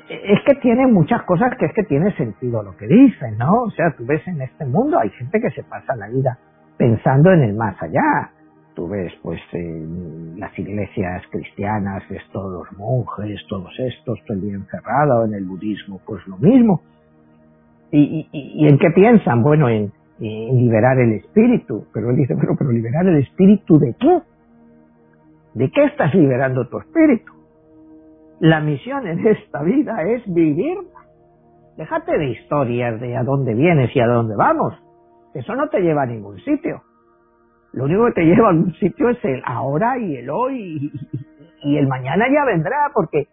[0.08, 3.62] es que tiene muchas cosas que es que tiene sentido lo que dicen, ¿no?
[3.62, 6.38] O sea, tú ves en este mundo, hay gente que se pasa la vida
[6.76, 8.30] pensando en el más allá.
[8.74, 14.42] Tú ves, pues, en las iglesias cristianas, ves todos los monjes, todos estos, todo el
[14.42, 16.80] día encerrado, en el budismo, pues lo mismo.
[17.92, 19.42] ¿Y, y, en qué piensan?
[19.42, 21.86] Bueno, en, en, liberar el espíritu.
[21.94, 24.18] Pero él dice, bueno, pero liberar el espíritu de qué?
[25.54, 27.33] ¿De qué estás liberando tu espíritu?
[28.40, 31.00] La misión en esta vida es vivirla.
[31.76, 34.74] Déjate de historias de a dónde vienes y a dónde vamos.
[35.34, 36.82] Eso no te lleva a ningún sitio.
[37.72, 40.92] Lo único que te lleva a un sitio es el ahora y el hoy
[41.62, 43.26] y, el mañana ya vendrá porque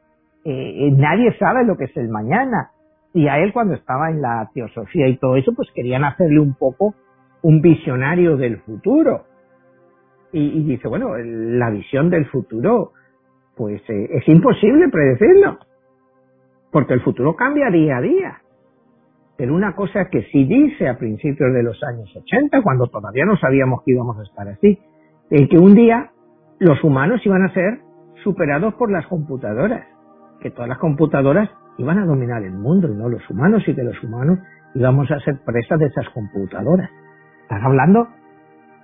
[0.46, 2.72] eh, nadie sabe lo que es el mañana.
[3.14, 6.56] Y a él cuando estaba en la teosofía y todo eso, pues querían hacerle un
[6.56, 6.96] poco
[7.42, 9.26] un visionario del futuro.
[10.32, 12.94] Y, y dice, bueno, la visión del futuro
[13.56, 15.58] pues eh, es imposible predecirlo,
[16.72, 18.42] porque el futuro cambia día a día.
[19.38, 23.38] Pero una cosa que sí dice a principios de los años 80, cuando todavía no
[23.38, 24.80] sabíamos que íbamos a estar así,
[25.30, 26.12] es que un día
[26.60, 27.80] los humanos iban a ser
[28.24, 29.86] superados por las computadoras,
[30.42, 33.84] que todas las computadoras iban a dominar el mundo y no los humanos, y que
[33.84, 34.40] los humanos
[34.76, 36.90] íbamos a ser presas de esas computadoras.
[37.44, 38.08] Están hablando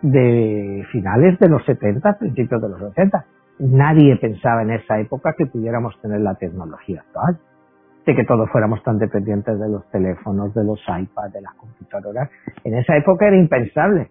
[0.02, 3.26] de finales de los 70, principios de los 80
[3.60, 7.40] nadie pensaba en esa época que pudiéramos tener la tecnología actual,
[8.06, 12.30] de que todos fuéramos tan dependientes de los teléfonos, de los iPads, de las computadoras.
[12.64, 14.10] En esa época era impensable.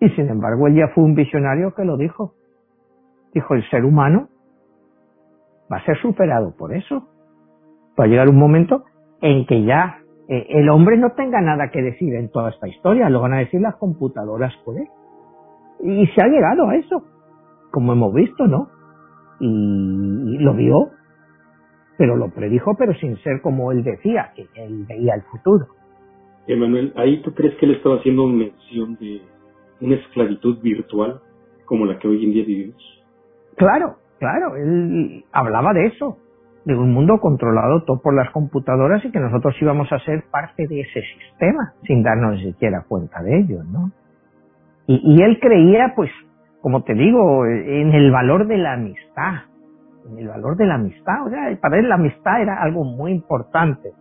[0.00, 2.34] Y sin embargo, él ya fue un visionario que lo dijo.
[3.32, 4.28] Dijo, el ser humano
[5.72, 7.08] va a ser superado por eso.
[7.98, 8.84] Va a llegar un momento
[9.22, 13.08] en que ya eh, el hombre no tenga nada que decir en toda esta historia,
[13.08, 14.88] lo van a decir las computadoras por él.
[15.82, 17.02] Y se ha llegado a eso
[17.70, 18.68] como hemos visto, ¿no?
[19.40, 20.90] Y lo vio,
[21.96, 25.66] pero lo predijo, pero sin ser como él decía, que él veía el futuro.
[26.46, 29.22] Emanuel, ¿ahí tú crees que él estaba haciendo mención de
[29.80, 31.20] una esclavitud virtual
[31.64, 32.82] como la que hoy en día vivimos?
[33.56, 36.16] Claro, claro, él hablaba de eso,
[36.64, 40.66] de un mundo controlado todo por las computadoras y que nosotros íbamos a ser parte
[40.66, 43.90] de ese sistema sin darnos ni siquiera cuenta de ello, ¿no?
[44.86, 46.10] Y, y él creía, pues,
[46.60, 49.34] como te digo, en el valor de la amistad,
[50.10, 53.12] en el valor de la amistad, o sea, para él la amistad era algo muy
[53.12, 53.92] importante.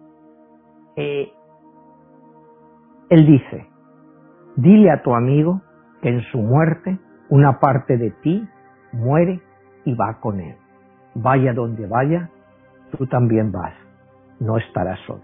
[0.95, 1.31] Eh,
[3.09, 3.67] él dice,
[4.55, 5.61] dile a tu amigo
[6.01, 8.47] que en su muerte una parte de ti
[8.91, 9.41] muere
[9.85, 10.55] y va con él.
[11.15, 12.29] Vaya donde vaya,
[12.97, 13.73] tú también vas,
[14.39, 15.23] no estarás solo.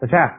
[0.00, 0.38] O sea,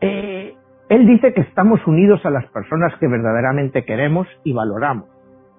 [0.00, 0.56] eh,
[0.90, 5.08] él dice que estamos unidos a las personas que verdaderamente queremos y valoramos,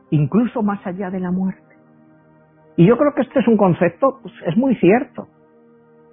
[0.10, 1.74] incluso más allá de la muerte.
[2.76, 5.30] Y yo creo que este es un concepto, pues, es muy cierto.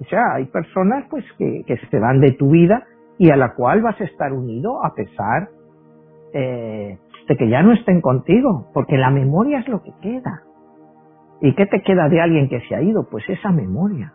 [0.01, 2.85] O sea, hay personas pues que, se van de tu vida
[3.19, 5.49] y a la cual vas a estar unido a pesar
[6.33, 6.97] eh,
[7.27, 10.43] de que ya no estén contigo, porque la memoria es lo que queda.
[11.41, 13.09] ¿Y qué te queda de alguien que se ha ido?
[13.11, 14.13] Pues esa memoria.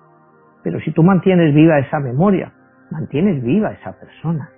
[0.63, 2.53] Pero si tú mantienes viva esa memoria,
[2.89, 4.49] mantienes viva esa persona.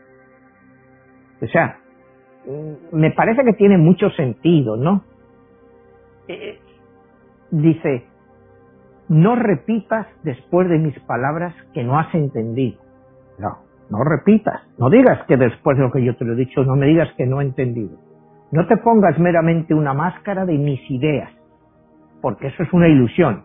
[1.41, 1.79] O sea,
[2.91, 5.03] me parece que tiene mucho sentido, ¿no?
[6.27, 6.59] Eh,
[7.51, 8.05] dice,
[9.09, 12.79] no repitas después de mis palabras que no has entendido.
[13.37, 13.59] No,
[13.89, 14.61] no repitas.
[14.77, 17.09] No digas que después de lo que yo te lo he dicho, no me digas
[17.17, 17.97] que no he entendido.
[18.51, 21.31] No te pongas meramente una máscara de mis ideas,
[22.21, 23.43] porque eso es una ilusión,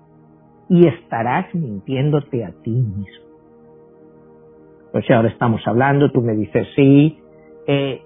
[0.68, 3.30] y estarás mintiéndote a ti mismo.
[4.93, 7.20] Pues si ahora estamos hablando, tú me dices sí,
[7.73, 8.03] eh,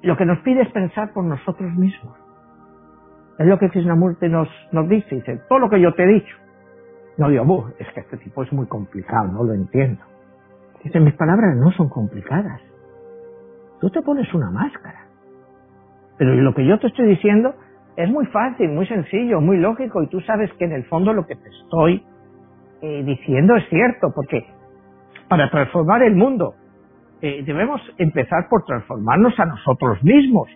[0.00, 2.16] lo que nos pide es pensar por nosotros mismos.
[3.38, 4.48] Es lo que Krishnamurti nos,
[4.88, 6.34] dice, dice, todo lo que yo te he dicho.
[7.18, 10.00] No digo, es que este tipo es muy complicado, no lo entiendo.
[10.82, 12.62] Dice, mis palabras no son complicadas.
[13.78, 15.08] Tú te pones una máscara.
[16.16, 17.54] Pero lo que yo te estoy diciendo
[17.96, 21.26] es muy fácil, muy sencillo, muy lógico y tú sabes que en el fondo lo
[21.26, 22.06] que te estoy
[22.80, 24.46] eh, diciendo es cierto, porque
[25.28, 26.54] para transformar el mundo
[27.22, 30.48] eh, debemos empezar por transformarnos a nosotros mismos,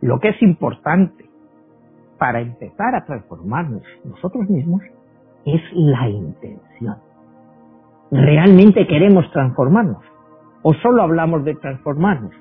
[0.00, 1.26] lo que es importante.
[2.18, 4.80] Para empezar a transformarnos nosotros mismos
[5.44, 6.96] es la intención.
[8.10, 10.02] ¿Realmente queremos transformarnos?
[10.62, 12.32] ¿O solo hablamos de transformarnos?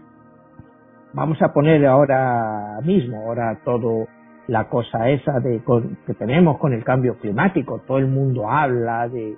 [1.14, 4.08] Vamos a poner ahora mismo, ahora todo
[4.48, 5.62] la cosa esa de
[6.06, 7.82] que tenemos con el cambio climático.
[7.86, 9.36] Todo el mundo habla de,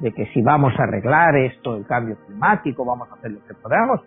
[0.00, 3.54] de que si vamos a arreglar esto, el cambio climático, vamos a hacer lo que
[3.54, 4.00] podamos.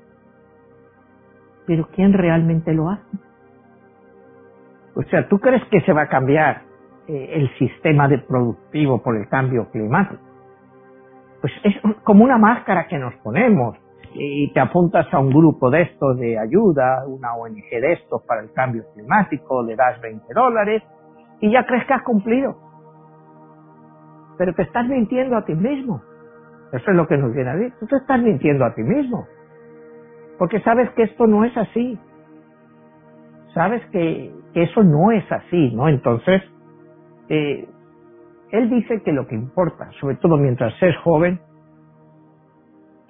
[1.66, 3.18] Pero ¿quién realmente lo hace?
[4.96, 6.64] O sea, ¿tú crees que se va a cambiar
[7.08, 10.22] eh, el sistema de productivo por el cambio climático?
[11.42, 13.78] Pues es como una máscara que nos ponemos
[14.14, 18.42] y te apuntas a un grupo de estos de ayuda, una ONG de estos para
[18.42, 20.84] el cambio climático, le das 20 dólares
[21.39, 22.70] y ya crees que has cumplido.
[24.42, 26.02] Pero te estás mintiendo a ti mismo.
[26.74, 27.78] Eso es lo que nos viene a decir.
[27.80, 29.28] Tú te estás mintiendo a ti mismo.
[30.39, 32.00] Porque sabes que esto no es así.
[33.54, 35.88] Sabes que, eso no es así, ¿no?
[35.88, 36.42] Entonces,
[37.30, 37.70] eh,
[38.50, 41.39] él dice que lo que importa, sobre todo mientras es joven,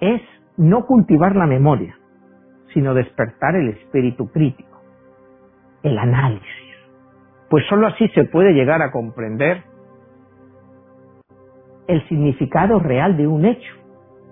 [0.00, 0.20] es
[0.58, 1.96] no cultivar la memoria,
[2.74, 4.82] sino despertar el espíritu crítico,
[5.82, 6.76] el análisis.
[7.48, 9.71] Pues sólo así se puede llegar a comprender
[11.86, 13.74] el significado real de un hecho,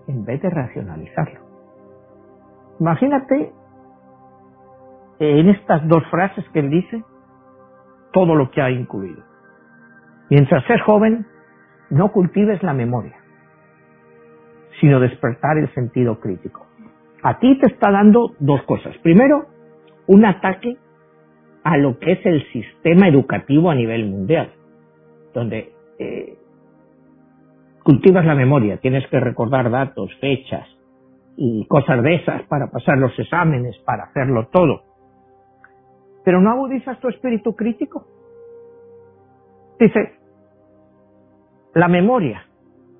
[0.07, 1.40] en vez de racionalizarlo.
[2.78, 3.53] Imagínate
[5.18, 7.05] en estas dos frases que él dice,
[8.12, 9.22] todo lo que ha incluido.
[10.30, 11.26] Mientras seas joven,
[11.90, 13.16] no cultives la memoria,
[14.80, 16.66] sino despertar el sentido crítico.
[17.22, 18.96] A ti te está dando dos cosas.
[18.98, 19.46] Primero,
[20.07, 20.78] un ataque
[21.62, 24.53] a lo que es el sistema educativo a nivel mundial,
[25.34, 26.38] donde eh,
[27.91, 30.64] cultivas la memoria, tienes que recordar datos, fechas
[31.36, 34.84] y cosas de esas para pasar los exámenes, para hacerlo todo.
[36.24, 38.07] Pero no agudizas tu espíritu crítico.
[39.80, 40.20] Dice,
[41.74, 42.47] la memoria.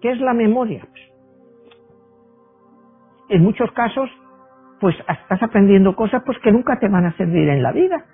[0.01, 0.88] ¿Qué es la memoria?
[3.28, 4.11] en muchos casos,
[4.80, 8.05] pues estás aprendiendo cosas pues que nunca te van a servir en la vida.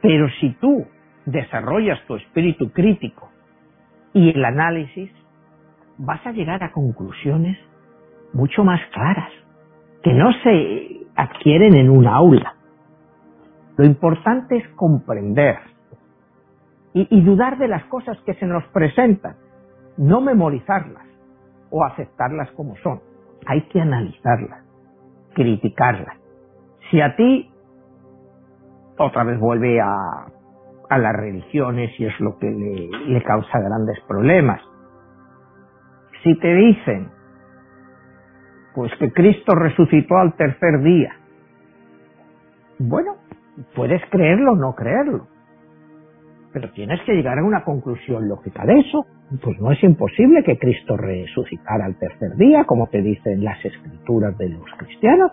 [0.00, 0.86] Pero si tú
[1.24, 3.32] desarrollas tu espíritu crítico
[4.16, 5.10] y el análisis,
[5.98, 7.58] vas a llegar a conclusiones
[8.32, 9.30] mucho más claras,
[10.02, 12.54] que no se adquieren en un aula.
[13.76, 15.58] Lo importante es comprender
[16.94, 19.36] y, y dudar de las cosas que se nos presentan,
[19.96, 21.06] no memorizarlas
[21.70, 23.00] o aceptarlas como son
[23.46, 24.62] hay que analizarla,
[25.34, 26.16] criticarla.
[26.90, 27.50] Si a ti,
[28.98, 30.26] otra vez vuelve a,
[30.88, 34.60] a las religiones y es lo que le, causa grandes problemas.
[36.22, 37.08] Si te dicen,
[38.74, 41.14] pues que Cristo resucitó al tercer día,
[42.78, 43.16] bueno,
[43.74, 45.26] puedes creerlo o no creerlo,
[46.52, 49.06] pero tienes que llegar a una conclusión lógica de eso.
[49.42, 54.38] Pues no es imposible que Cristo resucitara al tercer día, como te dicen las escrituras
[54.38, 55.32] de los cristianos.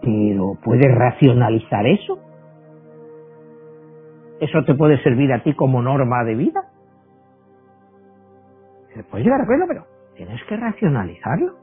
[0.00, 2.33] Pero ¿puedes racionalizar eso?
[4.40, 6.64] ¿Eso te puede servir a ti como norma de vida?
[9.10, 11.56] Puedes llegar a verlo, pero tienes que racionalizarlo.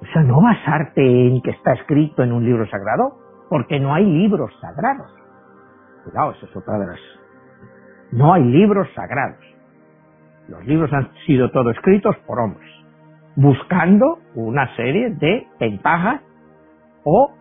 [0.00, 3.18] O sea, no basarte en que está escrito en un libro sagrado,
[3.48, 5.12] porque no hay libros sagrados.
[6.04, 7.00] Cuidado, eso es otra de las...
[8.12, 9.44] No hay libros sagrados.
[10.48, 12.70] Los libros han sido todos escritos por hombres,
[13.36, 16.22] buscando una serie de ventajas
[17.04, 17.34] o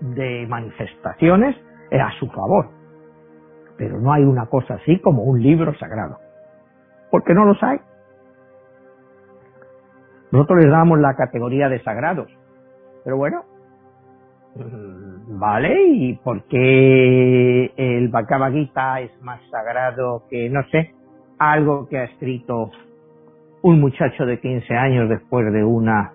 [0.00, 1.56] de manifestaciones
[1.98, 2.68] a su favor.
[3.76, 6.18] Pero no hay una cosa así como un libro sagrado.
[7.10, 7.78] Porque no los hay.
[10.30, 12.28] Nosotros les damos la categoría de sagrados.
[13.02, 13.44] Pero bueno,
[15.26, 20.94] vale, ¿y por qué el Bhagavad es más sagrado que, no sé,
[21.38, 22.70] algo que ha escrito
[23.62, 26.12] un muchacho de 15 años después de una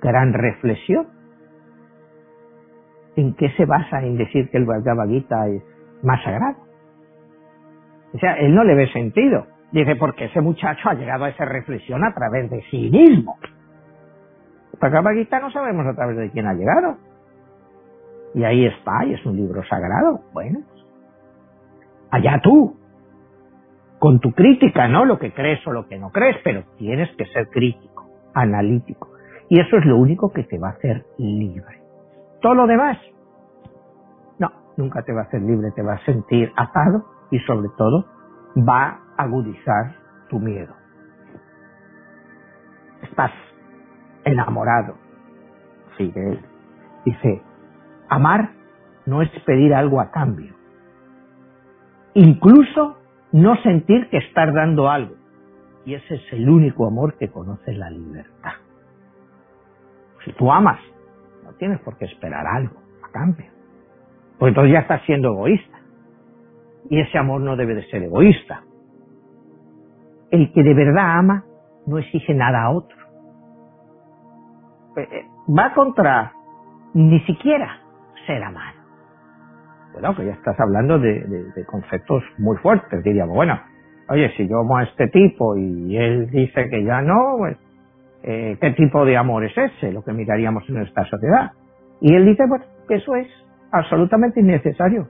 [0.00, 1.06] gran reflexión.
[3.20, 5.62] ¿En qué se basa en decir que el Bhagavad es
[6.02, 6.56] más sagrado?
[8.14, 9.46] O sea, él no le ve sentido.
[9.72, 13.36] Dice, porque ese muchacho ha llegado a esa reflexión a través de sí mismo.
[14.80, 16.96] Bhagavad Gita no sabemos a través de quién ha llegado.
[18.34, 20.22] Y ahí está, y es un libro sagrado.
[20.32, 20.60] Bueno,
[22.10, 22.74] allá tú,
[23.98, 25.04] con tu crítica, ¿no?
[25.04, 29.10] Lo que crees o lo que no crees, pero tienes que ser crítico, analítico.
[29.50, 31.79] Y eso es lo único que te va a hacer libre.
[32.40, 32.96] Todo lo demás,
[34.38, 38.06] no, nunca te va a hacer libre, te va a sentir atado y sobre todo
[38.56, 39.94] va a agudizar
[40.28, 40.74] tu miedo.
[43.02, 43.32] Estás
[44.24, 44.94] enamorado,
[45.96, 46.40] sigue él.
[47.04, 47.42] Dice,
[48.08, 48.52] amar
[49.06, 50.54] no es pedir algo a cambio.
[52.14, 52.98] Incluso
[53.32, 55.14] no sentir que estás dando algo.
[55.84, 58.52] Y ese es el único amor que conoce la libertad.
[60.24, 60.78] Si tú amas,
[61.50, 63.46] no tienes por qué esperar algo a cambio.
[64.38, 65.78] Porque entonces ya estás siendo egoísta.
[66.88, 68.62] Y ese amor no debe de ser egoísta.
[70.30, 71.44] El que de verdad ama
[71.86, 72.96] no exige nada a otro.
[74.96, 76.32] Eh, eh, va contra
[76.94, 77.78] ni siquiera
[78.26, 78.80] ser amado
[79.92, 83.60] bueno, que ya estás hablando de, conceptos muy fuertes, diríamos, bueno,
[84.08, 87.56] oye, si yo amo a este tipo y él dice que ya no, pues,
[88.22, 89.92] eh, ¿qué tipo de amor es ese?
[89.92, 91.52] Lo que miraríamos en esta sociedad.
[92.00, 93.28] Y él dice, pues, que eso es
[93.72, 95.08] absolutamente innecesario,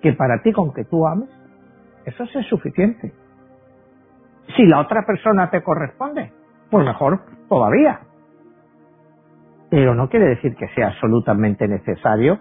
[0.00, 1.28] que para ti con que tú ames,
[2.04, 3.12] eso es suficiente.
[4.56, 6.32] Si la otra persona te corresponde,
[6.70, 8.00] pues mejor todavía.
[9.70, 12.38] Pero no quiere decir que sea absolutamente necesario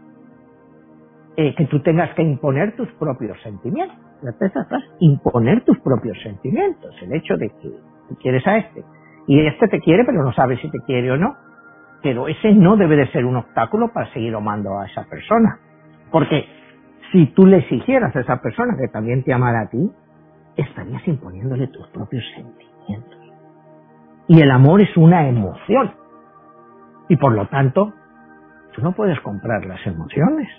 [1.38, 3.98] eh, que tú tengas que imponer tus propios sentimientos.
[4.22, 6.94] La es imponer tus propios sentimientos.
[7.02, 8.84] El hecho de que quieres a este
[9.28, 11.36] y este te quiere, pero no sabes si te quiere o no.
[12.02, 15.60] Pero ese no debe de ser un obstáculo para seguir amando a esa persona.
[16.12, 16.46] Porque
[17.12, 19.92] si tú le exigieras a esa persona que también te amara a ti,
[20.58, 23.20] estarías imponiéndole tus propios sentimientos.
[24.28, 25.94] Y el amor es una emoción.
[27.08, 27.94] Y por lo tanto,
[28.74, 30.50] tú no puedes comprar las emociones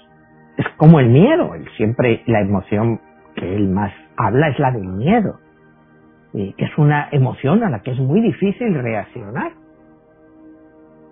[0.57, 3.01] es como el miedo, él siempre la emoción
[3.35, 5.39] que él más habla es la del miedo,
[6.33, 9.53] que es una emoción a la que es muy difícil reaccionar,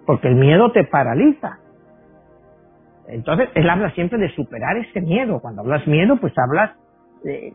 [0.06, 1.58] porque el miedo te paraliza.
[3.08, 5.40] Entonces, él habla siempre de superar ese miedo.
[5.40, 6.70] Cuando hablas miedo, pues hablas,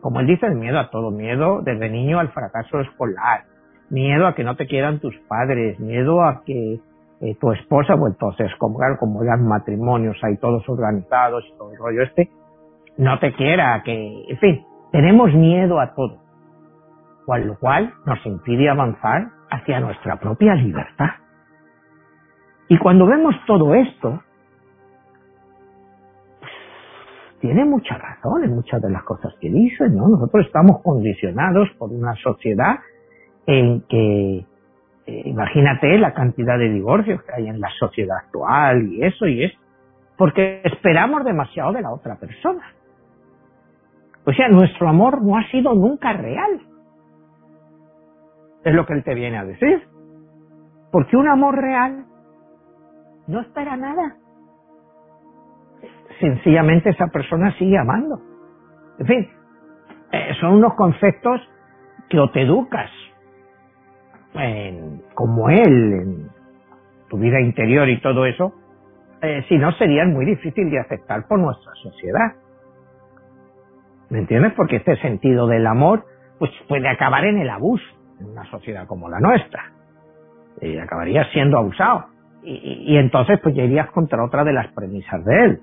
[0.00, 3.44] como él dice, de miedo a todo, miedo desde niño al fracaso escolar,
[3.90, 6.80] miedo a que no te quieran tus padres, miedo a que
[7.20, 11.78] eh, tu esposa, pues entonces, como, como ya matrimonios hay todos organizados y todo el
[11.78, 12.28] rollo este,
[12.98, 16.18] no te quiera, que, en fin, tenemos miedo a todo,
[17.26, 21.10] con lo cual nos impide avanzar hacia nuestra propia libertad.
[22.68, 24.22] Y cuando vemos todo esto,
[26.40, 26.52] pues,
[27.40, 30.08] tiene mucha razón en muchas de las cosas que dice, ¿no?
[30.08, 32.78] Nosotros estamos condicionados por una sociedad
[33.46, 34.46] en que
[35.06, 39.44] eh, imagínate la cantidad de divorcios que hay en la sociedad actual y eso y
[39.44, 39.52] es
[40.16, 42.72] porque esperamos demasiado de la otra persona.
[44.24, 46.60] O sea, nuestro amor no ha sido nunca real.
[48.66, 49.80] Es lo que él te viene a decir.
[50.90, 52.04] Porque un amor real
[53.28, 54.16] no espera nada.
[56.18, 58.20] Sencillamente esa persona sigue amando.
[58.98, 59.30] En fin,
[60.10, 61.40] eh, son unos conceptos
[62.08, 62.90] que o te educas
[65.14, 66.28] como él, en
[67.08, 68.52] tu vida interior y todo eso,
[69.22, 72.34] eh, si no serían muy difícil de aceptar por nuestra sociedad.
[74.10, 74.52] ¿Me entiendes?
[74.54, 76.04] Porque este sentido del amor
[76.38, 79.72] pues puede acabar en el abuso en una sociedad como la nuestra.
[80.60, 82.06] Y acabarías siendo abusado.
[82.42, 85.60] Y, entonces pues ya irías contra otra de las premisas de él.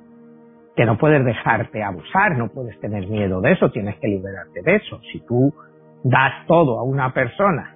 [0.76, 4.76] Que no puedes dejarte abusar, no puedes tener miedo de eso, tienes que liberarte de
[4.76, 5.00] eso.
[5.12, 5.54] Si tú
[6.04, 7.74] das todo a una persona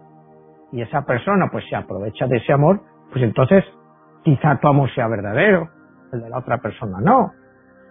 [0.71, 3.63] y esa persona pues se aprovecha de ese amor, pues entonces
[4.23, 5.69] quizá tu amor sea verdadero,
[6.11, 7.32] el de la otra persona no,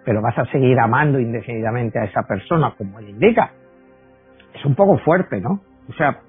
[0.04, 3.52] pero vas a seguir amando indefinidamente a esa persona como él indica.
[4.54, 5.60] Es un poco fuerte, ¿no?
[5.88, 6.20] O sea,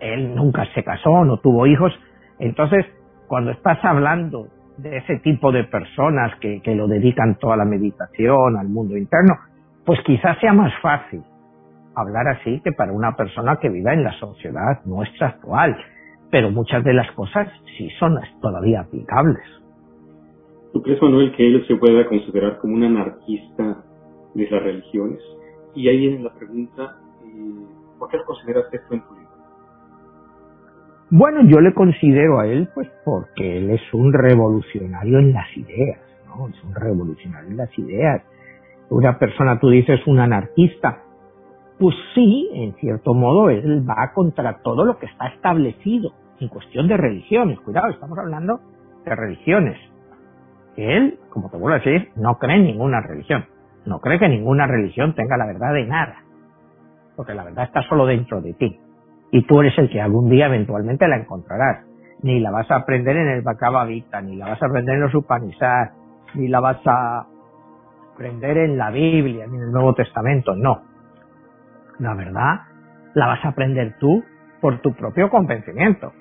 [0.00, 1.92] él nunca se casó, no tuvo hijos,
[2.38, 2.86] entonces
[3.28, 4.48] cuando estás hablando
[4.78, 9.36] de ese tipo de personas que, que lo dedican toda la meditación al mundo interno,
[9.84, 11.22] pues quizás sea más fácil
[11.94, 15.76] hablar así que para una persona que viva en la sociedad nuestra actual.
[16.30, 19.42] Pero muchas de las cosas sí son todavía aplicables.
[20.72, 23.82] ¿Tú crees, Manuel, que él se pueda considerar como un anarquista
[24.34, 25.20] de las religiones?
[25.74, 29.29] Y ahí viene la pregunta, eh, ¿por qué lo consideras esto en tu libro?
[31.12, 35.98] Bueno, yo le considero a él, pues, porque él es un revolucionario en las ideas,
[36.28, 36.46] ¿no?
[36.46, 38.22] Es un revolucionario en las ideas.
[38.90, 41.02] Una persona, tú dices, un anarquista.
[41.80, 46.86] Pues sí, en cierto modo, él va contra todo lo que está establecido en cuestión
[46.86, 47.58] de religiones.
[47.58, 48.60] Cuidado, estamos hablando
[49.04, 49.78] de religiones.
[50.76, 53.46] Él, como te vuelvo a decir, no cree en ninguna religión.
[53.84, 56.22] No cree que ninguna religión tenga la verdad de nada.
[57.16, 58.78] Porque la verdad está solo dentro de ti
[59.30, 61.86] y tú eres el que algún día eventualmente la encontrarás.
[62.22, 65.14] Ni la vas a aprender en el Bhagavad ni la vas a aprender en los
[65.14, 65.92] Upanishads,
[66.34, 67.26] ni la vas a
[68.12, 70.82] aprender en la Biblia, ni en el Nuevo Testamento, no.
[71.98, 72.60] La verdad
[73.14, 74.22] la vas a aprender tú
[74.60, 76.12] por tu propio convencimiento.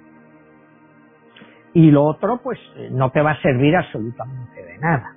[1.73, 5.13] Y lo otro, pues, eh, no te va a servir absolutamente de nada,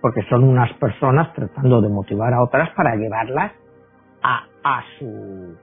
[0.00, 3.52] porque son unas personas tratando de motivar a otras para llevarlas
[4.22, 5.56] a su,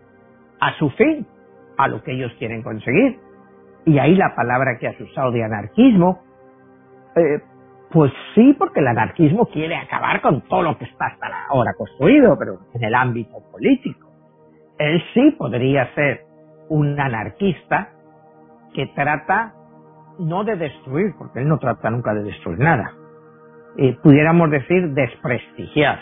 [0.60, 1.26] a su fin,
[1.82, 3.20] a lo que ellos quieren conseguir.
[3.86, 6.22] Y ahí la palabra que has usado de anarquismo,
[7.16, 7.40] eh,
[7.90, 12.38] pues sí, porque el anarquismo quiere acabar con todo lo que está hasta ahora construido,
[12.38, 14.08] pero en el ámbito político.
[14.78, 16.22] Él sí podría ser
[16.70, 17.90] un anarquista
[18.74, 19.54] que trata
[20.20, 22.94] no de destruir, porque él no trata nunca de destruir nada,
[23.78, 26.00] eh, pudiéramos decir desprestigiar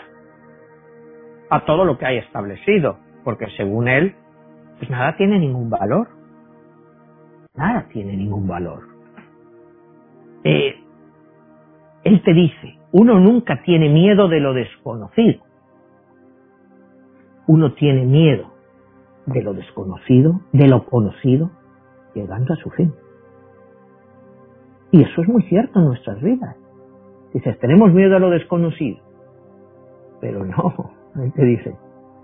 [1.48, 4.14] a todo lo que hay establecido, porque según él
[4.80, 6.08] pues nada tiene ningún valor.
[7.54, 8.88] Nada tiene ningún valor.
[10.42, 10.74] Eh,
[12.02, 15.42] él te dice, uno nunca tiene miedo de lo desconocido.
[17.46, 18.54] Uno tiene miedo
[19.26, 21.50] de lo desconocido, de lo conocido,
[22.14, 22.94] llegando a su fin.
[24.92, 26.56] Y eso es muy cierto en nuestras vidas.
[27.34, 28.98] Dices, tenemos miedo a lo desconocido.
[30.22, 30.90] Pero no,
[31.22, 31.76] él te dice,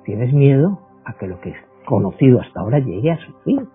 [0.05, 1.55] tienes miedo a que lo que
[1.87, 3.67] conocido hasta ahora llegue a su fin.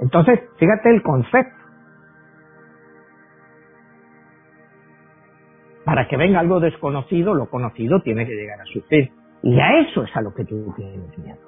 [0.00, 1.54] Entonces, fíjate el concepto.
[5.84, 9.08] Para que venga algo desconocido, lo conocido tiene que llegar a su fin.
[9.42, 11.38] Y a eso es a lo que tú tienes miedo,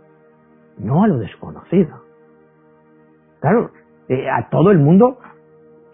[0.79, 2.05] no a lo desconocido.
[3.41, 3.73] Claro,
[4.09, 5.19] eh, a todo el mundo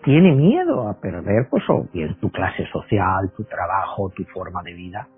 [0.02, 4.74] tiene miedo a perder, pues, o bien tu clase social, tu trabajo, tu forma de
[4.74, 5.08] vida.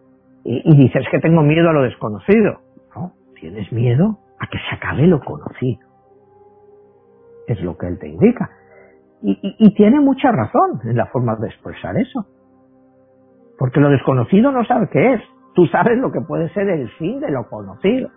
[0.45, 2.61] Y, y dices que tengo miedo a lo desconocido.
[2.95, 5.87] No, tienes miedo a que se acabe lo conocido.
[7.47, 8.51] Es lo que él te indica.
[9.23, 12.27] Y, tiene mucha razón en la forma de expresar eso.
[13.59, 15.23] Porque lo desconocido no sabe qué es.
[15.55, 18.11] Tú sabes lo que puede ser el fin de lo conocido.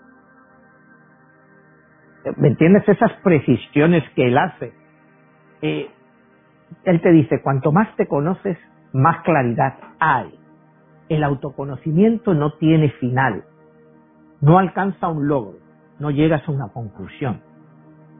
[2.36, 2.88] ¿Me entiendes?
[2.88, 4.74] Esas precisiones que él hace.
[5.62, 5.90] Eh,
[6.84, 8.58] él te dice, cuanto más te conoces,
[8.92, 10.38] más claridad hay.
[11.08, 13.46] El autoconocimiento no tiene final.
[14.42, 15.69] No alcanza un logro
[16.00, 17.42] no llegas a una conclusión.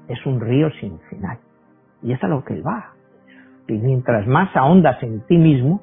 [0.08, 1.40] Es un río sin final.
[2.02, 2.94] Y es a lo que él va.
[3.68, 5.82] Y mientras más ahondas en ti mismo,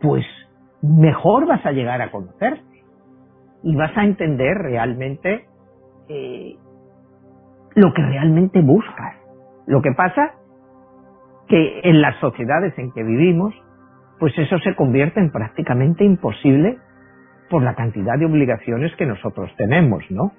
[0.00, 0.24] pues
[0.82, 2.84] mejor vas a llegar a conocerte.
[3.62, 5.46] Y vas a entender realmente
[6.08, 6.56] eh,
[7.74, 9.16] lo que realmente buscas.
[9.66, 10.34] Lo que pasa
[11.48, 13.54] que en las sociedades en que vivimos,
[14.18, 16.78] pues eso se convierte en prácticamente imposible
[17.50, 20.32] por la cantidad de obligaciones que nosotros tenemos, ¿no?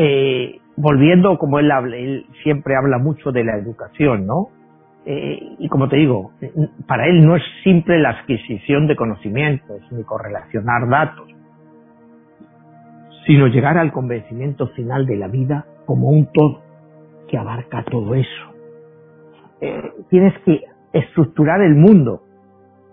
[0.00, 4.50] Eh, volviendo como él habla, él siempre habla mucho de la educación, ¿no?
[5.04, 6.30] Eh, y como te digo,
[6.86, 11.28] para él no es simple la adquisición de conocimientos ni correlacionar datos,
[13.26, 16.62] sino llegar al convencimiento final de la vida como un todo
[17.26, 18.54] que abarca todo eso.
[19.60, 22.22] Eh, tienes que estructurar el mundo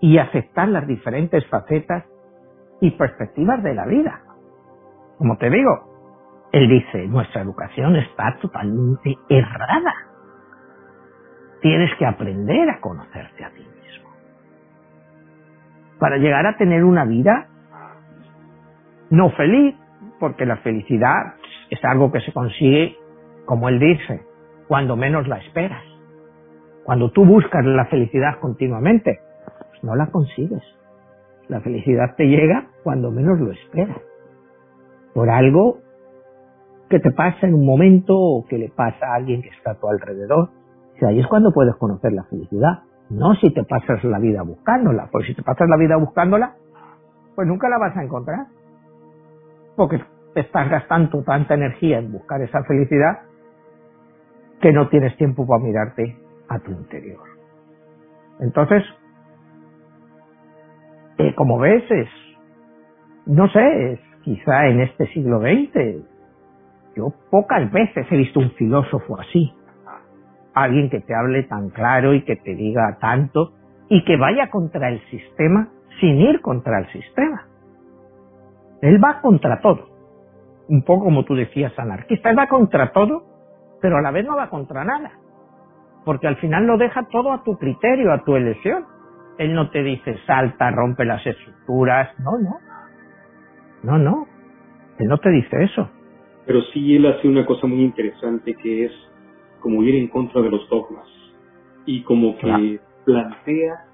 [0.00, 2.04] y aceptar las diferentes facetas
[2.80, 4.22] y perspectivas de la vida.
[5.18, 5.95] Como te digo,
[6.52, 9.92] él dice, nuestra educación está totalmente errada.
[11.60, 14.10] Tienes que aprender a conocerte a ti mismo.
[15.98, 17.48] Para llegar a tener una vida
[19.10, 19.74] no feliz,
[20.18, 21.34] porque la felicidad
[21.70, 22.96] es algo que se consigue,
[23.44, 24.22] como él dice,
[24.68, 25.82] cuando menos la esperas.
[26.84, 29.20] Cuando tú buscas la felicidad continuamente,
[29.70, 30.62] pues no la consigues.
[31.48, 34.00] La felicidad te llega cuando menos lo esperas.
[35.14, 35.80] Por algo
[36.88, 39.74] que te pasa en un momento o que le pasa a alguien que está a
[39.74, 40.50] tu alrededor.
[41.00, 42.82] O ahí es cuando puedes conocer la felicidad.
[43.10, 46.54] No si te pasas la vida buscándola, porque si te pasas la vida buscándola,
[47.34, 48.46] pues nunca la vas a encontrar.
[49.76, 50.00] Porque
[50.34, 53.20] estás gastando tanta energía en buscar esa felicidad
[54.60, 56.16] que no tienes tiempo para mirarte
[56.48, 57.20] a tu interior.
[58.40, 58.82] Entonces,
[61.18, 62.08] eh, como ves, es,
[63.26, 66.15] no sé, es quizá en este siglo XX
[66.96, 69.52] yo pocas veces he visto un filósofo así,
[70.54, 73.52] alguien que te hable tan claro y que te diga tanto
[73.88, 75.68] y que vaya contra el sistema
[76.00, 77.46] sin ir contra el sistema.
[78.80, 79.88] Él va contra todo.
[80.68, 82.30] Un poco como tú decías, anarquista.
[82.30, 83.24] Él va contra todo,
[83.80, 85.12] pero a la vez no va contra nada.
[86.04, 88.84] Porque al final lo deja todo a tu criterio, a tu elección.
[89.38, 92.08] Él no te dice salta, rompe las estructuras.
[92.18, 92.58] No, no.
[93.82, 94.26] No, no.
[94.98, 95.90] Él no te dice eso.
[96.46, 98.92] Pero sí él hace una cosa muy interesante que es
[99.60, 101.08] como ir en contra de los dogmas
[101.86, 103.86] y como que plantea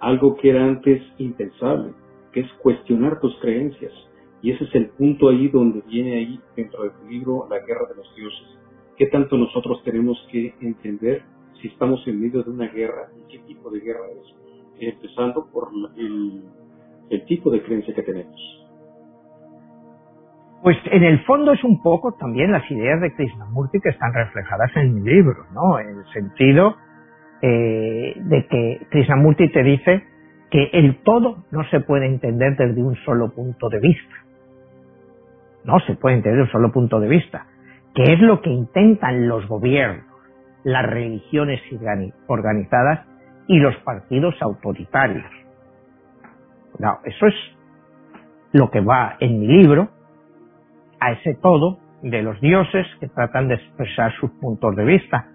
[0.00, 1.92] algo que era antes impensable,
[2.32, 3.92] que es cuestionar tus creencias.
[4.42, 7.88] Y ese es el punto ahí donde viene ahí dentro de tu libro La guerra
[7.88, 8.58] de los dioses.
[8.96, 11.22] ¿Qué tanto nosotros tenemos que entender
[11.60, 14.34] si estamos en medio de una guerra y qué tipo de guerra es?
[14.78, 16.42] Empezando por el,
[17.08, 18.63] el tipo de creencia que tenemos.
[20.64, 24.74] Pues en el fondo es un poco también las ideas de Krishnamurti que están reflejadas
[24.76, 25.78] en mi libro, ¿no?
[25.78, 26.78] En el sentido
[27.42, 30.04] eh, de que Krishnamurti te dice
[30.50, 34.14] que el todo no se puede entender desde un solo punto de vista.
[35.64, 37.44] No se puede entender desde un solo punto de vista.
[37.94, 40.06] Que es lo que intentan los gobiernos,
[40.62, 41.60] las religiones
[42.26, 43.06] organizadas
[43.48, 45.30] y los partidos autoritarios.
[46.78, 47.34] No, eso es
[48.52, 49.90] lo que va en mi libro
[51.04, 55.26] a ese todo de los dioses que tratan de expresar sus puntos de vista,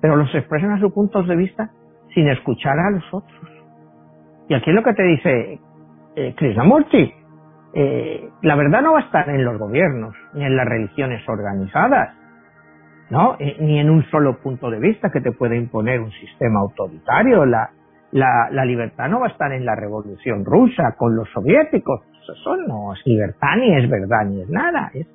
[0.00, 1.70] pero los expresan a sus puntos de vista
[2.14, 3.40] sin escuchar a los otros.
[4.48, 5.58] Y aquí es lo que te dice
[6.16, 7.12] eh, Krishnamurti,
[7.74, 12.14] eh, la verdad no va a estar en los gobiernos, ni en las religiones organizadas,
[13.10, 13.36] ¿no?
[13.38, 17.44] Eh, ni en un solo punto de vista que te puede imponer un sistema autoritario.
[17.44, 17.70] La,
[18.12, 22.02] la, la, libertad no va a estar en la revolución rusa con los soviéticos.
[22.22, 24.90] Eso no es libertad ni es verdad ni es nada.
[24.94, 25.06] Es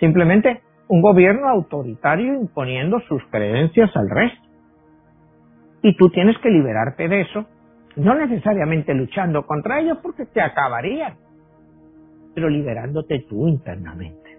[0.00, 4.48] simplemente un gobierno autoritario imponiendo sus creencias al resto.
[5.82, 7.46] Y tú tienes que liberarte de eso,
[7.96, 11.14] no necesariamente luchando contra ellos porque te acabarían,
[12.34, 14.38] pero liberándote tú internamente.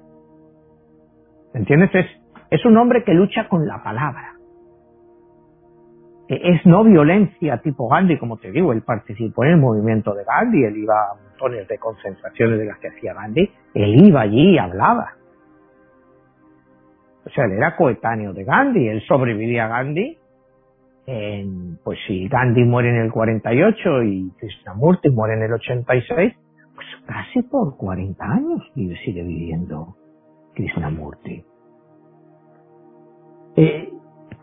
[1.53, 1.89] ¿Entiendes?
[1.93, 2.05] Es,
[2.49, 4.33] es un hombre que lucha con la palabra.
[6.27, 10.63] Es no violencia tipo Gandhi, como te digo, él participó en el movimiento de Gandhi,
[10.63, 14.57] él iba a montones de concentraciones de las que hacía Gandhi, él iba allí y
[14.57, 15.20] hablaba.
[17.25, 20.17] O sea, él era coetáneo de Gandhi, él sobrevivía a Gandhi.
[21.05, 26.33] En, pues si Gandhi muere en el 48 y Krishnamurti muere en el 86,
[26.75, 29.95] pues casi por 40 años vive, sigue viviendo
[30.55, 31.43] Krishnamurti.
[33.57, 33.89] Eh,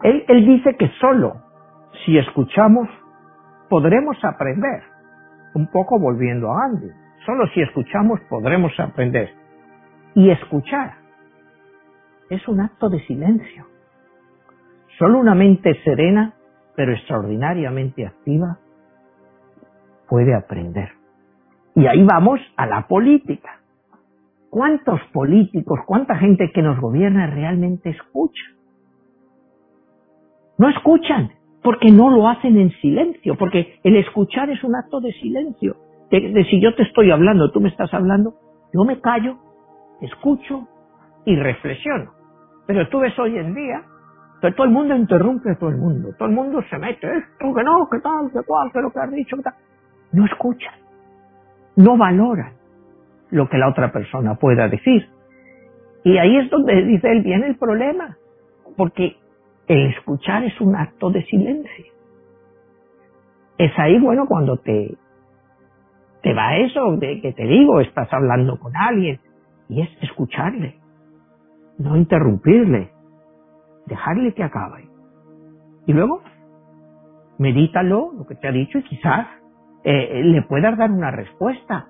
[0.02, 1.42] él, él dice que solo
[2.04, 2.88] si escuchamos
[3.68, 4.82] podremos aprender.
[5.54, 6.88] Un poco volviendo a Gandhi.
[7.26, 9.30] Solo si escuchamos podremos aprender.
[10.14, 10.97] Y escuchar
[12.30, 13.66] es un acto de silencio.
[14.98, 16.34] Solo una mente serena,
[16.74, 18.58] pero extraordinariamente activa,
[20.08, 20.90] puede aprender.
[21.74, 23.60] Y ahí vamos a la política.
[24.50, 28.42] ¿Cuántos políticos, cuánta gente que nos gobierna realmente escucha?
[30.56, 31.30] No escuchan,
[31.62, 35.76] porque no lo hacen en silencio, porque el escuchar es un acto de silencio.
[36.10, 38.34] De, si yo te estoy hablando, tú me estás hablando,
[38.72, 39.36] yo me callo,
[40.00, 40.66] escucho
[41.26, 42.17] y reflexiono.
[42.68, 43.82] Pero tú ves hoy en día
[44.40, 46.10] todo el mundo interrumpe a todo el mundo.
[46.16, 49.00] Todo el mundo se mete, esto, que no, que tal, que cual, que lo que
[49.00, 49.54] has dicho, que tal.
[50.12, 50.74] No escuchan.
[51.76, 52.52] No valoran
[53.30, 55.08] lo que la otra persona pueda decir.
[56.04, 58.16] Y ahí es donde dice él, viene el problema.
[58.76, 59.16] Porque
[59.66, 61.86] el escuchar es un acto de silencio.
[63.56, 64.94] Es ahí, bueno, cuando te,
[66.22, 69.18] te va eso de que te digo, estás hablando con alguien,
[69.68, 70.77] y es escucharle
[71.78, 72.92] no interrumpirle,
[73.86, 74.88] dejarle que acabe.
[75.86, 76.22] Y luego,
[77.38, 79.26] medítalo, lo que te ha dicho, y quizás
[79.84, 81.86] eh, le puedas dar una respuesta.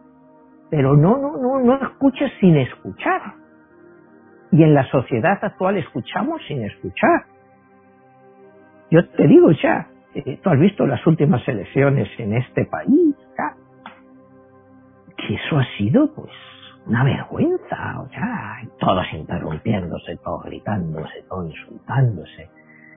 [0.70, 3.34] Pero no, no, no, no escuches sin escuchar.
[4.53, 7.26] Y en la sociedad actual escuchamos sin escuchar.
[8.91, 13.57] Yo te digo ya, eh, tú has visto las últimas elecciones en este país, ya,
[15.16, 16.30] que eso ha sido, pues,
[16.89, 22.49] una vergüenza, o sea, todos interrumpiéndose, todos gritándose, todos insultándose,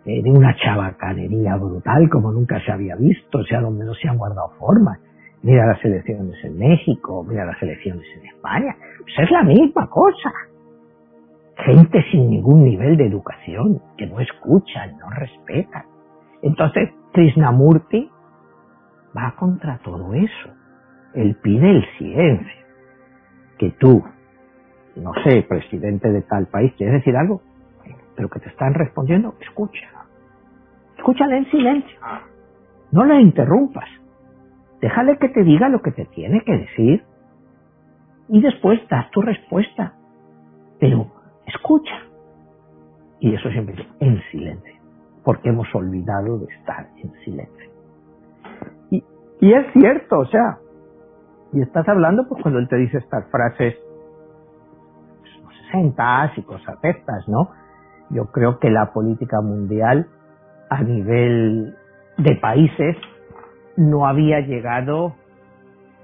[0.06, 4.08] eh, de una chabacanería brutal como nunca se había visto, o sea, donde no se
[4.08, 4.98] han guardado formas.
[5.44, 10.32] Mira las elecciones en México, mira las elecciones en España, pues es la misma cosa.
[11.66, 15.84] Gente sin ningún nivel de educación, que no escuchan, no respetan.
[16.42, 18.10] Entonces, Krishnamurti
[19.16, 20.50] va contra todo eso.
[21.14, 22.61] Él pide el silencio
[23.62, 24.04] que tú,
[24.96, 27.44] no sé, presidente de tal país, quieres decir algo,
[28.16, 29.88] pero que te están respondiendo, escucha.
[30.98, 32.00] Escúchale en silencio.
[32.92, 33.88] No le interrumpas.
[34.82, 37.04] Déjale que te diga lo que te tiene que decir.
[38.30, 39.94] Y después das tu respuesta.
[40.80, 41.12] Pero
[41.46, 42.02] escucha.
[43.20, 44.74] Y eso siempre en silencio.
[45.24, 47.70] Porque hemos olvidado de estar en silencio.
[48.90, 49.04] Y,
[49.40, 50.58] y es cierto, o sea,
[51.54, 53.76] y estás hablando pues cuando él te dice estas frases,
[55.22, 57.50] pues, sentas y cosas estas, ¿no?
[58.10, 60.08] Yo creo que la política mundial
[60.70, 61.76] a nivel
[62.18, 62.98] de países
[63.78, 65.16] no había llegado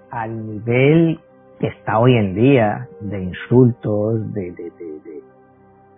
[0.09, 1.19] al nivel
[1.59, 4.53] que está hoy en día de insultos, de,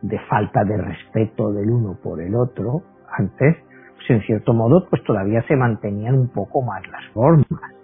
[0.02, 2.82] de, falta de respeto del uno por el otro.
[3.12, 3.58] Antes,
[3.96, 7.79] pues en cierto modo, pues todavía se mantenían un poco más las formas.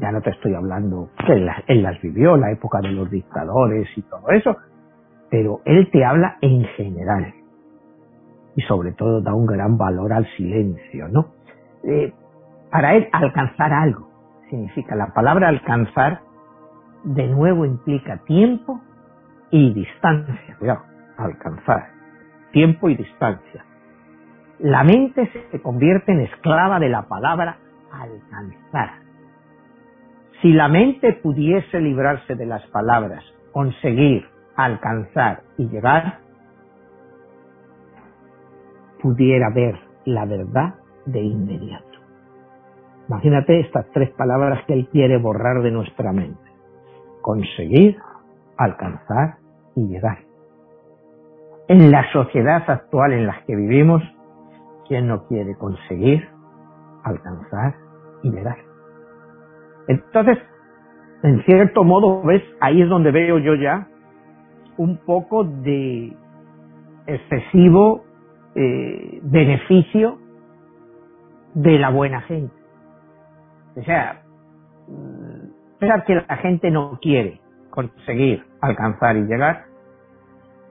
[0.00, 4.02] Ya no te estoy hablando que él, las vivió, la época de los dictadores y
[4.02, 4.56] todo eso,
[5.30, 7.32] pero él te habla en general
[8.54, 11.28] y sobre todo da un gran valor al silencio, ¿no?
[11.84, 12.12] Eh,
[12.70, 14.08] para él alcanzar algo
[14.50, 16.20] significa la palabra alcanzar
[17.04, 18.80] de nuevo implica tiempo
[19.50, 20.82] y distancia, cuidado,
[21.16, 21.88] alcanzar,
[22.52, 23.64] tiempo y distancia.
[24.58, 27.58] La mente se convierte en esclava de la palabra
[27.92, 29.05] alcanzar.
[30.42, 36.18] Si la mente pudiese librarse de las palabras conseguir, alcanzar y llegar,
[39.00, 40.74] pudiera ver la verdad
[41.04, 41.86] de inmediato.
[43.08, 46.50] Imagínate estas tres palabras que Él quiere borrar de nuestra mente.
[47.22, 47.98] Conseguir,
[48.56, 49.36] alcanzar
[49.74, 50.18] y llegar.
[51.68, 54.02] En la sociedad actual en la que vivimos,
[54.88, 56.28] ¿quién no quiere conseguir,
[57.04, 57.74] alcanzar
[58.22, 58.65] y llegar?
[59.88, 60.38] Entonces,
[61.22, 63.88] en cierto modo, ves, ahí es donde veo yo ya
[64.76, 66.12] un poco de
[67.06, 68.04] excesivo
[68.54, 70.18] eh, beneficio
[71.54, 72.54] de la buena gente.
[73.76, 74.22] O sea,
[75.78, 79.64] pensar que la gente no quiere conseguir alcanzar y llegar,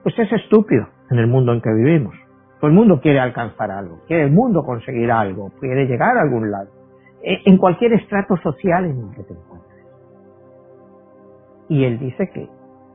[0.02, 2.14] pues es estúpido en el mundo en que vivimos.
[2.60, 6.50] Todo el mundo quiere alcanzar algo, quiere el mundo conseguir algo, quiere llegar a algún
[6.50, 6.70] lado,
[7.22, 9.86] en cualquier estrato social en el que te encuentres.
[11.68, 12.48] Y él dice que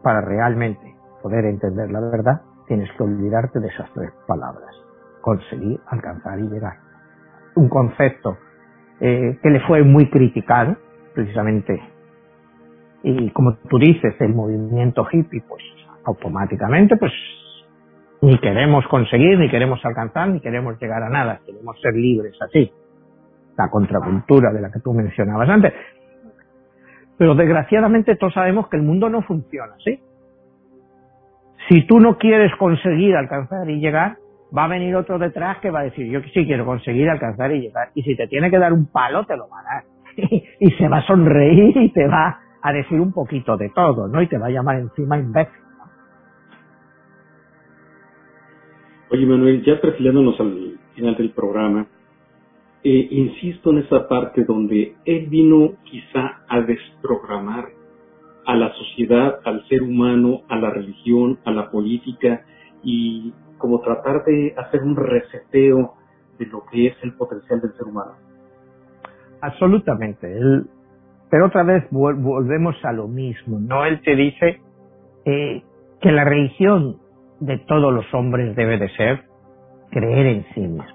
[0.03, 4.69] para realmente poder entender la verdad, tienes que olvidarte de esas tres palabras.
[5.21, 6.77] Conseguir, alcanzar y llegar.
[7.55, 8.37] Un concepto
[8.99, 10.77] eh, que le fue muy criticado,
[11.13, 11.81] precisamente.
[13.03, 15.63] Y como tú dices, el movimiento hippie, pues
[16.05, 17.11] automáticamente, pues
[18.21, 22.71] ni queremos conseguir, ni queremos alcanzar, ni queremos llegar a nada, queremos ser libres así.
[23.57, 25.73] La contracultura de la que tú mencionabas antes.
[27.17, 29.99] Pero desgraciadamente todos sabemos que el mundo no funciona así.
[31.69, 34.17] Si tú no quieres conseguir alcanzar y llegar,
[34.55, 37.61] va a venir otro detrás que va a decir, yo sí quiero conseguir alcanzar y
[37.61, 37.89] llegar.
[37.93, 39.83] Y si te tiene que dar un palo, te lo va a dar.
[40.59, 44.21] y se va a sonreír y te va a decir un poquito de todo, ¿no?
[44.21, 45.61] Y te va a llamar encima imbécil.
[49.09, 51.85] Oye, Manuel, ya perfilándonos al final del programa,
[52.83, 57.69] eh, insisto en esa parte donde él vino quizá a desprogramar
[58.45, 62.43] a la sociedad, al ser humano, a la religión, a la política
[62.83, 65.93] y como tratar de hacer un reseteo
[66.39, 68.13] de lo que es el potencial del ser humano.
[69.41, 70.27] Absolutamente.
[71.29, 73.85] pero otra vez volvemos a lo mismo, ¿no?
[73.85, 74.59] Él te dice
[75.25, 75.63] eh,
[76.01, 76.97] que la religión
[77.39, 79.23] de todos los hombres debe de ser
[79.91, 80.87] creer en sí mismos,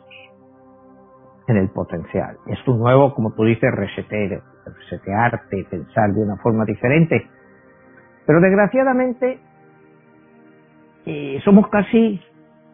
[1.49, 2.37] en el potencial.
[2.47, 7.29] Es un nuevo, como tú dices, reseteo, resetearte, pensar de una forma diferente.
[8.27, 9.39] Pero desgraciadamente
[11.07, 12.21] eh, somos casi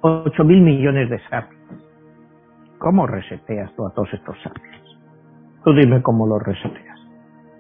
[0.01, 1.63] 8 mil millones de sapiens.
[2.79, 4.83] ¿Cómo reseteas tú a todos estos sapiens?
[5.65, 6.99] Tú dime cómo los reseteas.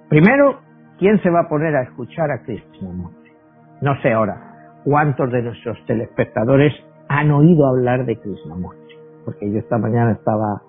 [0.08, 0.60] Primero,
[0.98, 3.30] ¿quién se va a poner a escuchar a Krishnamurti?
[3.82, 6.72] No sé ahora cuántos de nuestros telespectadores
[7.08, 8.94] han oído hablar de Krishnamurti.
[9.24, 10.62] Porque yo esta mañana estaba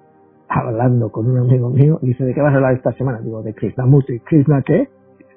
[0.48, 3.20] hablando con un amigo mío dice, ¿de qué vas a hablar esta semana?
[3.22, 4.20] Digo, de Krishnamurti.
[4.20, 4.88] ¿Krishna qué?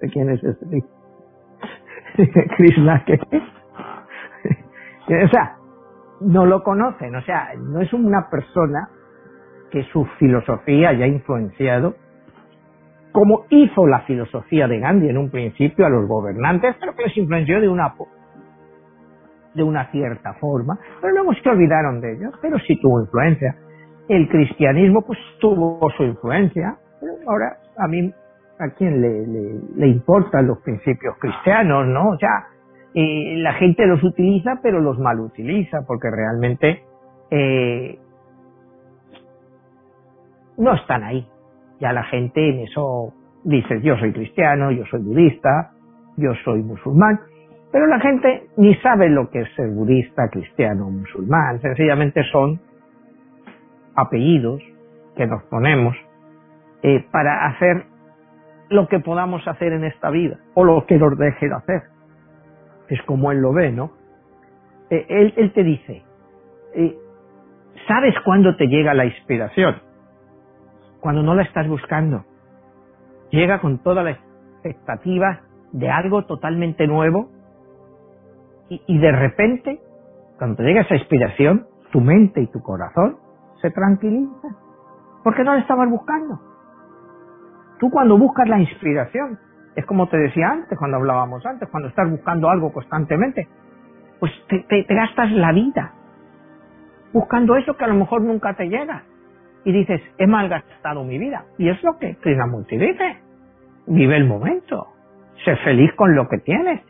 [0.01, 0.85] ¿De quién es este?
[2.57, 3.15] Krishna qué?
[5.25, 5.57] o sea,
[6.21, 8.89] no lo conocen, o sea, no es una persona
[9.71, 11.95] que su filosofía haya influenciado,
[13.13, 17.17] como hizo la filosofía de Gandhi en un principio a los gobernantes, pero que les
[17.17, 17.95] influenció de una
[19.55, 23.57] de una cierta forma, pero luego se olvidaron de ellos, pero sí tuvo influencia.
[24.09, 28.13] El cristianismo pues tuvo su influencia, pero ahora a mí,
[28.59, 29.27] ¿a quién le,
[29.77, 32.11] le, importan los principios cristianos, no?
[32.11, 32.47] O sea,
[32.95, 36.83] eh, la gente los utiliza, pero los mal utiliza, porque realmente
[37.31, 37.99] eh,
[40.57, 41.27] no están ahí.
[41.81, 43.13] Ya la gente en eso
[43.45, 45.73] dice, yo soy cristiano, yo soy budista,
[46.17, 47.21] yo soy musulmán,
[47.71, 52.61] pero la gente ni sabe lo que es ser budista, cristiano o musulmán, sencillamente son
[53.97, 54.63] apellidos
[55.17, 55.97] que nos ponemos
[56.83, 57.87] eh, para hacer
[58.69, 61.83] lo que podamos hacer en esta vida o lo que nos deje de hacer.
[62.89, 63.93] Es como él lo ve, ¿no?
[64.91, 66.03] Eh, él, él, te dice,
[66.75, 66.97] eh,
[67.89, 69.77] ¿sabes cuándo te llega la inspiración?
[71.01, 72.25] Cuando no la estás buscando.
[73.31, 75.41] Llega con toda la expectativa
[75.73, 77.31] de algo totalmente nuevo
[78.69, 79.81] y, y de repente,
[80.39, 83.26] cuando te llega esa inspiración, tu mente y tu corazón
[83.67, 84.57] se tranquilizan
[85.25, 86.41] porque no la estabas buscando.
[87.81, 89.39] Tú cuando buscas la inspiración,
[89.75, 93.49] es como te decía antes, cuando hablábamos antes, cuando estás buscando algo constantemente,
[94.21, 95.93] pues te, gastas la vida
[97.13, 99.03] buscando eso que a lo mejor nunca te llega.
[99.65, 101.45] Y dices, he malgastado mi vida.
[101.59, 103.17] Y es lo que Krishnamurti dice.
[103.89, 104.87] Vive el momento.
[105.45, 106.83] Sé feliz con lo que tienes.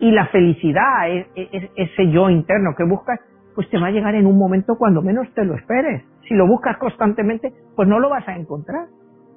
[0.00, 3.20] Y la felicidad, e, e, ese yo interno que buscas,
[3.54, 6.02] pues te va a llegar en un momento cuando menos te lo esperes.
[6.28, 8.86] Si lo buscas constantemente, pues no lo vas a encontrar.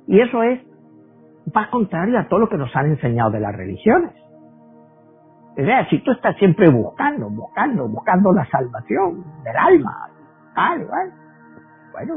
[0.07, 0.61] Y eso es,
[1.55, 4.11] va contrario a todo lo que nos han enseñado de las religiones.
[5.57, 10.09] O sea, si tú estás siempre buscando, buscando, buscando la salvación del alma,
[10.53, 10.85] tal,
[11.93, 12.15] bueno,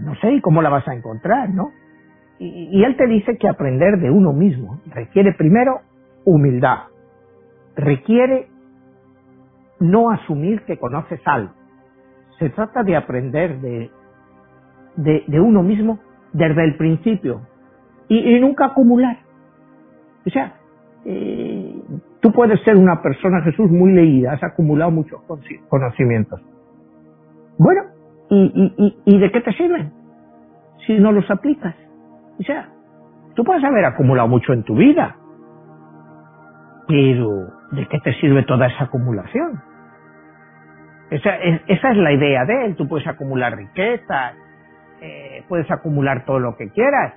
[0.00, 1.70] no sé cómo la vas a encontrar, ¿no?
[2.40, 5.82] Y, y él te dice que aprender de uno mismo requiere primero
[6.24, 6.78] humildad,
[7.76, 8.48] requiere
[9.84, 11.52] no asumir que conoces algo.
[12.38, 13.90] Se trata de aprender de,
[14.96, 15.98] de, uno mismo
[16.32, 17.42] desde el principio
[18.08, 19.18] y, y nunca acumular.
[20.26, 20.54] O sea,
[21.04, 21.82] eh,
[22.20, 25.20] tú puedes ser una persona, Jesús, muy leída, has acumulado muchos
[25.68, 26.40] conocimientos.
[27.58, 27.82] Bueno,
[28.30, 29.92] ¿y, y, y de qué te sirven
[30.86, 31.74] si no los aplicas?
[32.40, 32.68] O sea,
[33.34, 35.16] tú puedes haber acumulado mucho en tu vida,
[36.88, 37.28] pero
[37.72, 39.62] ¿de qué te sirve toda esa acumulación?
[41.14, 42.74] Esa, esa es la idea de él.
[42.74, 44.34] Tú puedes acumular riquezas,
[45.00, 47.14] eh, puedes acumular todo lo que quieras,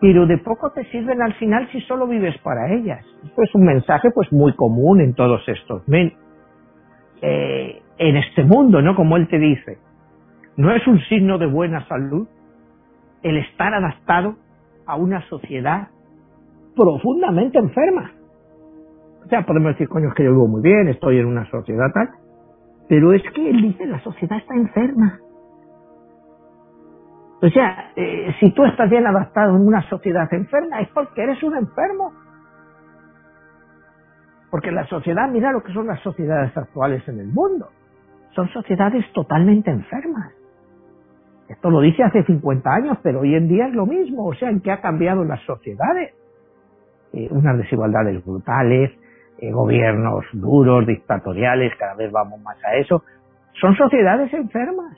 [0.00, 3.04] pero de poco te sirven al final si solo vives para ellas.
[3.22, 6.14] Esto es un mensaje pues muy común en todos estos men
[7.20, 8.96] eh, en este mundo, ¿no?
[8.96, 9.76] Como él te dice,
[10.56, 12.26] no es un signo de buena salud
[13.22, 14.36] el estar adaptado
[14.86, 15.88] a una sociedad
[16.74, 18.12] profundamente enferma.
[19.22, 21.92] O sea, podemos decir, coño, es que yo vivo muy bien, estoy en una sociedad
[21.92, 22.19] tal,
[22.90, 25.20] pero es que él dice, la sociedad está enferma.
[27.40, 31.40] O sea, eh, si tú estás bien adaptado en una sociedad enferma, es porque eres
[31.44, 32.12] un enfermo.
[34.50, 37.68] Porque la sociedad, mira lo que son las sociedades actuales en el mundo.
[38.34, 40.32] Son sociedades totalmente enfermas.
[41.48, 44.26] Esto lo dice hace 50 años, pero hoy en día es lo mismo.
[44.26, 46.12] O sea, ¿en qué ha cambiado las sociedades?
[47.12, 48.90] Eh, unas desigualdades brutales,
[49.40, 53.02] eh, gobiernos duros, dictatoriales, cada vez vamos más a eso.
[53.60, 54.96] Son sociedades enfermas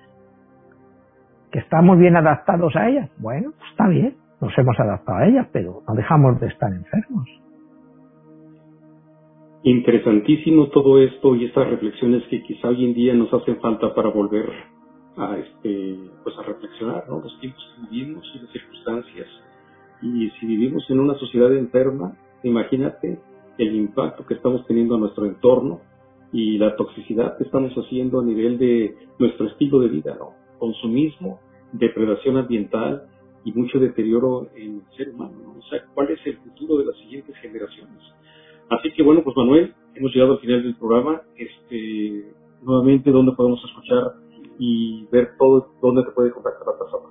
[1.53, 3.11] que estamos bien adaptados a ellas.
[3.19, 7.29] Bueno, está bien, nos hemos adaptado a ellas, pero no dejamos de estar enfermos.
[9.65, 14.09] Interesantísimo todo esto y estas reflexiones que quizá hoy en día nos hacen falta para
[14.09, 14.47] volver
[15.17, 17.21] a este pues a reflexionar, ¿no?
[17.21, 19.29] Los tiempos que vivimos y las circunstancias.
[20.01, 23.21] Y si vivimos en una sociedad enferma, imagínate
[23.59, 25.81] el impacto que estamos teniendo a nuestro entorno
[26.33, 30.35] y la toxicidad que estamos haciendo a nivel de nuestro estilo de vida, ¿no?
[30.59, 31.41] consumismo,
[31.73, 33.03] depredación ambiental
[33.45, 35.57] y mucho deterioro en el ser humano.
[35.59, 37.99] O sea, ¿cuál es el futuro de las siguientes generaciones?
[38.71, 41.23] Así que bueno, pues Manuel, hemos llegado al final del programa.
[41.37, 42.33] Este,
[42.63, 44.13] nuevamente, ¿dónde podemos escuchar
[44.59, 47.09] y ver todo, dónde te puede contactar la persona?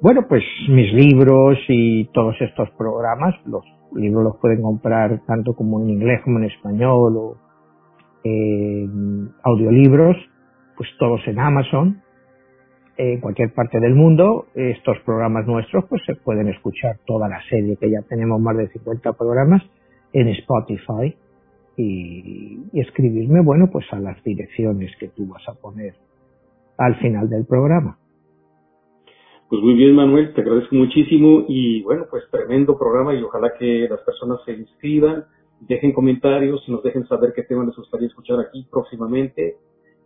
[0.00, 3.64] Bueno, pues mis libros y todos estos programas, los
[3.96, 7.36] libros los pueden comprar tanto como en inglés como en español o
[8.24, 10.16] en audiolibros,
[10.76, 12.02] pues todos en Amazon
[12.98, 17.76] en cualquier parte del mundo, estos programas nuestros pues se pueden escuchar toda la serie,
[17.76, 19.62] que ya tenemos más de 50 programas,
[20.12, 21.14] en Spotify
[21.76, 25.94] y, escribirme, bueno, pues a las direcciones que tú vas a poner
[26.78, 27.98] al final del programa.
[29.48, 33.86] Pues muy bien, Manuel, te agradezco muchísimo y bueno, pues tremendo programa y ojalá que
[33.88, 35.24] las personas se inscriban,
[35.60, 39.56] dejen comentarios y nos dejen saber qué tema les gustaría escuchar aquí próximamente.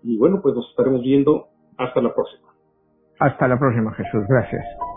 [0.03, 1.49] Y bueno, pues nos estaremos viendo.
[1.79, 2.49] Hasta la próxima.
[3.19, 4.23] Hasta la próxima, Jesús.
[4.29, 4.90] Gracias.